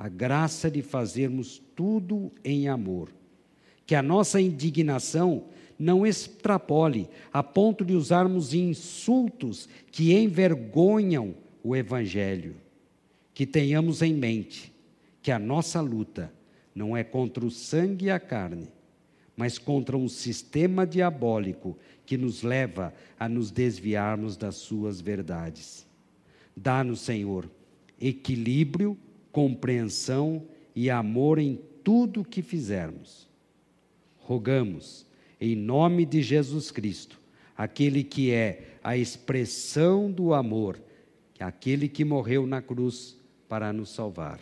a 0.00 0.08
graça 0.08 0.70
de 0.70 0.80
fazermos 0.80 1.60
tudo 1.76 2.32
em 2.42 2.68
amor, 2.68 3.10
que 3.84 3.94
a 3.94 4.02
nossa 4.02 4.40
indignação 4.40 5.44
não 5.78 6.06
extrapole 6.06 7.06
a 7.30 7.42
ponto 7.42 7.84
de 7.84 7.94
usarmos 7.94 8.54
insultos 8.54 9.68
que 9.92 10.14
envergonham 10.14 11.34
o 11.62 11.76
Evangelho. 11.76 12.56
Que 13.34 13.44
tenhamos 13.44 14.00
em 14.00 14.14
mente 14.14 14.72
que 15.20 15.30
a 15.30 15.38
nossa 15.38 15.82
luta 15.82 16.32
não 16.74 16.96
é 16.96 17.04
contra 17.04 17.44
o 17.44 17.50
sangue 17.50 18.06
e 18.06 18.10
a 18.10 18.18
carne, 18.18 18.68
mas 19.36 19.58
contra 19.58 19.98
um 19.98 20.08
sistema 20.08 20.86
diabólico 20.86 21.76
que 22.06 22.16
nos 22.16 22.42
leva 22.42 22.94
a 23.18 23.28
nos 23.28 23.50
desviarmos 23.50 24.34
das 24.34 24.54
suas 24.54 24.98
verdades. 24.98 25.86
Dá-nos, 26.56 27.00
Senhor, 27.00 27.50
equilíbrio, 28.00 28.96
compreensão 29.32 30.46
e 30.74 30.90
amor 30.90 31.38
em 31.38 31.60
tudo 31.82 32.20
o 32.20 32.24
que 32.24 32.42
fizermos. 32.42 33.28
Rogamos, 34.18 35.06
em 35.40 35.56
nome 35.56 36.04
de 36.04 36.22
Jesus 36.22 36.70
Cristo, 36.70 37.20
aquele 37.56 38.04
que 38.04 38.30
é 38.30 38.78
a 38.82 38.96
expressão 38.96 40.10
do 40.10 40.32
amor, 40.32 40.80
aquele 41.38 41.88
que 41.88 42.04
morreu 42.04 42.46
na 42.46 42.62
cruz 42.62 43.16
para 43.48 43.72
nos 43.72 43.90
salvar. 43.90 44.40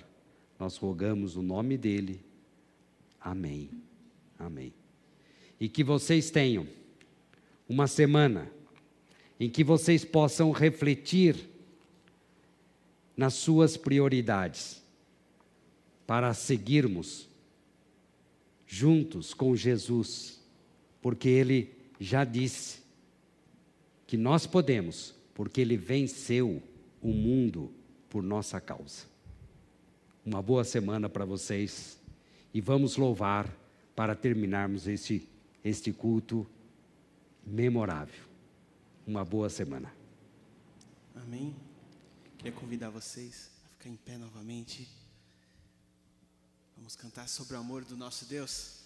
Nós 0.59 0.77
rogamos 0.77 1.37
o 1.37 1.43
nome 1.43 1.77
dele. 1.79 2.21
Amém. 3.21 3.71
Amém. 4.39 4.73
E 5.61 5.69
que 5.69 5.83
vocês 5.83 6.31
tenham 6.31 6.67
uma 7.69 7.87
semana 7.87 8.51
em 9.39 9.49
que 9.49 9.63
vocês 9.63 10.05
possam 10.05 10.51
refletir 10.51 11.37
nas 13.19 13.35
suas 13.35 13.77
prioridades 13.77 14.81
para 16.07 16.33
seguirmos 16.33 17.29
juntos 18.65 19.35
com 19.35 19.57
Jesus, 19.57 20.41
porque 21.03 21.29
Ele 21.29 21.75
já 21.99 22.23
disse 22.23 22.79
que 24.07 24.17
nós 24.17 24.47
podemos, 24.47 25.17
porque 25.35 25.61
Ele 25.61 25.77
venceu 25.77 26.63
o 27.03 27.09
mundo 27.09 27.73
por 28.09 28.23
nossa 28.23 28.61
causa. 28.61 29.07
Uma 30.25 30.41
boa 30.41 30.63
semana 30.63 31.09
para 31.09 31.25
vocês 31.25 31.99
e 32.55 32.61
vamos 32.61 32.97
louvar 32.97 33.53
para 33.97 34.15
terminarmos 34.15 34.87
este, 34.87 35.29
este 35.65 35.93
culto 35.93 36.47
memorável. 37.45 38.25
Uma 39.05 39.25
boa 39.25 39.49
semana. 39.49 39.93
Amém. 41.17 41.68
Queria 42.39 42.53
convidar 42.53 42.89
vocês 42.89 43.51
a 43.65 43.69
ficar 43.71 43.89
em 43.89 43.97
pé 43.97 44.17
novamente. 44.17 44.89
Vamos 46.77 46.95
cantar 46.95 47.29
sobre 47.29 47.57
o 47.57 47.59
amor 47.59 47.85
do 47.85 47.97
nosso 47.97 48.27
Deus. 48.27 48.78